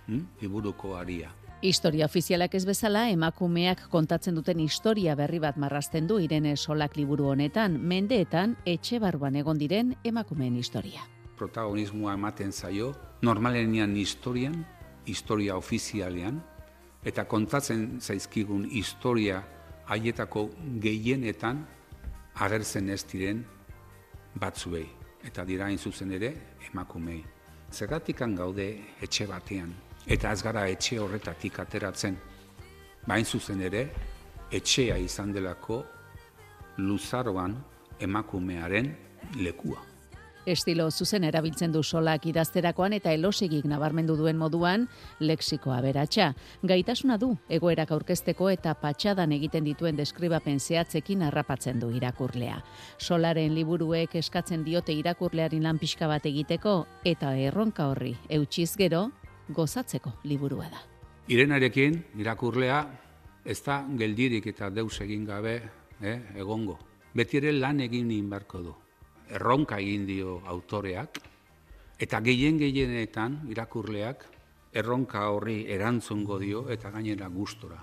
hm, 0.08 0.26
liburuko 0.42 0.96
aria. 0.98 1.32
Historia 1.64 2.06
ofizialak 2.10 2.56
ez 2.58 2.66
bezala, 2.68 3.06
emakumeak 3.10 3.86
kontatzen 3.90 4.36
duten 4.36 4.60
historia 4.60 5.16
berri 5.16 5.40
bat 5.40 5.56
marrazten 5.56 6.08
du 6.10 6.18
Irene 6.20 6.58
Solak 6.58 6.98
liburu 6.98 7.30
honetan, 7.32 7.78
mendeetan 7.80 8.58
etxe 8.68 9.00
barruan 9.00 9.38
egon 9.40 9.62
diren 9.62 9.94
emakumeen 10.04 10.58
historia. 10.60 11.06
Protagonismoa 11.40 12.18
ematen 12.20 12.52
zaio, 12.52 12.92
normalenian 13.22 13.96
historian, 13.96 14.58
historia 15.08 15.56
ofizialean, 15.56 16.42
eta 17.04 17.24
kontatzen 17.32 18.02
zaizkigun 18.02 18.66
historia 18.72 19.40
haietako 19.88 20.50
gehienetan 20.84 21.64
agertzen 22.44 22.90
ez 22.90 23.06
diren 23.08 23.46
batzuei, 24.36 24.90
eta 25.24 25.48
dira 25.48 25.72
hain 25.72 25.80
zuzen 25.80 26.12
ere 26.12 26.34
emakumei. 26.72 27.22
Zergatikan 27.74 28.36
gaude 28.38 28.68
etxe 29.02 29.26
batean, 29.26 29.72
eta 30.06 30.32
ez 30.32 30.42
gara 30.46 30.68
etxe 30.70 31.00
horretatik 31.02 31.58
ateratzen. 31.64 32.20
Bain 33.08 33.26
zuzen 33.26 33.64
ere, 33.66 33.88
etxea 34.54 35.00
izan 35.02 35.34
delako 35.34 35.80
luzaroan 36.78 37.58
emakumearen 38.00 38.94
lekua. 39.42 39.93
Estilo 40.46 40.90
zuzen 40.92 41.24
erabiltzen 41.24 41.72
du 41.72 41.84
solak 41.84 42.26
idazterakoan 42.28 42.94
eta 42.98 43.14
elosegik 43.16 43.66
nabarmendu 43.66 44.16
duen 44.20 44.38
moduan 44.38 44.88
lexikoa 45.20 45.80
beratxa. 45.82 46.34
Gaitasuna 46.64 47.18
du 47.18 47.32
egoerak 47.50 47.92
aurkezteko 47.96 48.50
eta 48.52 48.74
patxadan 48.76 49.32
egiten 49.32 49.64
dituen 49.64 49.96
deskribapen 49.96 50.60
zehatzekin 50.60 51.24
harrapatzen 51.24 51.80
du 51.80 51.92
irakurlea. 51.96 52.60
Solaren 52.98 53.56
liburuek 53.56 54.16
eskatzen 54.20 54.64
diote 54.64 54.94
irakurlearin 54.94 55.64
lan 55.64 55.80
pixka 55.80 56.08
bat 56.12 56.26
egiteko 56.26 56.86
eta 57.06 57.36
erronka 57.38 57.88
horri 57.88 58.16
eutxiz 58.30 58.76
gero 58.76 59.10
gozatzeko 59.50 60.18
liburua 60.24 60.70
da. 60.70 60.84
Irenarekin 61.32 62.02
irakurlea 62.20 62.84
ez 63.46 63.62
da 63.64 63.84
geldirik 63.98 64.48
eta 64.52 64.70
deus 64.70 65.00
egin 65.02 65.26
gabe 65.26 65.62
eh, 66.02 66.20
egongo. 66.36 66.80
Beti 67.14 67.38
ere 67.38 67.52
lan 67.56 67.80
egin 67.80 68.12
inbarko 68.12 68.60
du. 68.60 68.83
Erronka 69.34 69.80
egin 69.82 70.06
dio 70.06 70.42
autoreak, 70.46 71.18
eta 72.00 72.20
gehien 72.22 72.60
gehienetan 72.62 73.40
irakurleak 73.50 74.28
erronka 74.74 75.28
horri 75.30 75.64
erantzungo 75.70 76.40
dio 76.42 76.68
eta 76.74 76.92
gainera 76.94 77.30
gustora. 77.30 77.80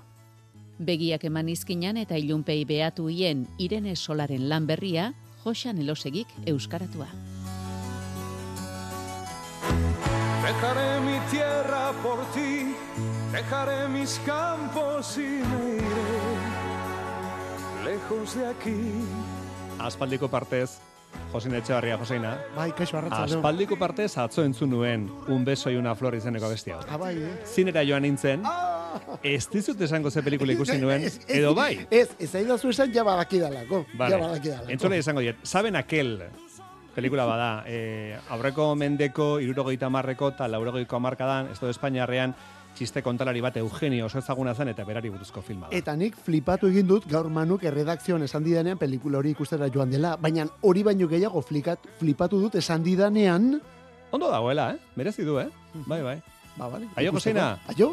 Begiak 0.81 1.25
eman 1.29 1.49
izkinan 1.53 1.99
eta 2.01 2.17
ilunpei 2.17 2.65
behatu 2.65 3.09
hien 3.13 3.47
Irene 3.59 3.97
Solaren 3.97 4.49
lan 4.49 4.67
berria, 4.67 5.13
Josan 5.45 5.79
Elosegik 5.83 6.29
euskaratua. 6.47 7.09
Dejaré 10.45 11.01
mi 11.05 11.19
tierra 11.31 11.93
por 12.03 12.25
ti, 12.35 12.75
dejaré 13.33 13.89
mis 13.89 14.19
campos 14.27 15.17
y 15.17 15.43
me 15.51 15.77
iré 15.77 16.11
lejos 17.85 18.35
de 18.35 18.47
aquí. 18.47 18.81
Aspaldiko 19.79 20.29
partez, 20.29 20.81
Josin 21.31 21.55
Etxebarria, 21.55 21.97
Joseina. 21.99 22.33
Bai, 22.57 22.73
kaixo 22.75 22.99
arratzaldeon. 22.99 23.39
Aspaldiko 23.39 23.79
partez 23.79 24.11
atzo 24.19 24.43
entzun 24.43 24.71
nuen 24.71 25.07
un 25.29 25.45
beso 25.45 25.71
y 25.71 25.77
una 25.77 25.95
flor 25.95 26.15
izeneko 26.15 26.49
bestia. 26.49 26.81
Ah, 26.89 26.97
bai, 26.99 27.15
eh? 27.23 27.37
Zinera 27.47 27.85
joan 27.87 28.03
nintzen, 28.03 28.43
ez 29.23 29.47
dizut 29.53 29.81
esango 29.81 30.11
ze 30.11 30.23
pelikula 30.27 30.53
ikusi 30.53 30.79
nuen, 30.83 31.07
edo 31.29 31.55
bai. 31.55 31.87
Ez, 31.91 32.09
ez 32.19 32.35
ahi 32.35 32.45
dazu 32.49 32.71
esan 32.75 32.93
ja 32.93 33.05
badakidalako. 33.07 33.85
Vale. 33.95 34.17
Ja 34.17 34.23
badakidalako. 34.25 34.71
Entzule 34.75 34.99
izango 34.99 35.23
diet, 35.23 35.39
saben 35.45 35.77
aquel 35.79 36.17
pelikula 36.95 37.25
bada, 37.25 37.51
eh, 37.71 38.19
aurreko 38.35 38.75
mendeko, 38.75 39.39
irurogeita 39.41 39.89
marreko 39.89 40.33
eta 40.35 40.49
laurogeiko 40.51 40.99
amarkadan, 40.99 41.53
ez 41.53 41.61
da 41.61 41.71
Espainiarrean, 41.71 42.35
txiste 42.81 43.03
kontalari 43.05 43.43
bat 43.45 43.59
Eugenio 43.61 44.07
oso 44.09 44.23
ezaguna 44.23 44.55
zen 44.57 44.73
eta 44.73 44.87
berari 44.89 45.13
buruzko 45.13 45.43
filma 45.45 45.69
da. 45.69 45.77
Eta 45.77 45.93
nik 46.01 46.17
flipatu 46.17 46.71
egin 46.73 46.89
dut 46.89 47.05
gaur 47.11 47.29
manuk 47.29 47.67
erredakzioan 47.69 48.25
esan 48.25 48.47
didanean 48.47 48.81
pelikula 48.81 49.21
hori 49.21 49.35
ikustera 49.37 49.69
joan 49.75 49.93
dela, 49.93 50.15
baina 50.17 50.49
hori 50.65 50.87
baino 50.87 51.09
gehiago 51.11 51.45
flikat, 51.45 51.91
flipatu 52.01 52.41
dut 52.41 52.57
esan 52.63 52.87
didanean... 52.87 53.53
Ondo 54.11 54.31
dagoela, 54.33 54.71
eh? 54.75 54.81
Merezi 54.97 55.29
du, 55.29 55.37
eh? 55.39 55.51
Bai, 55.87 56.01
bai. 56.03 56.17
Ba, 56.57 56.73
bale. 56.73 56.89
Aio. 56.97 57.13
Aio. 57.77 57.93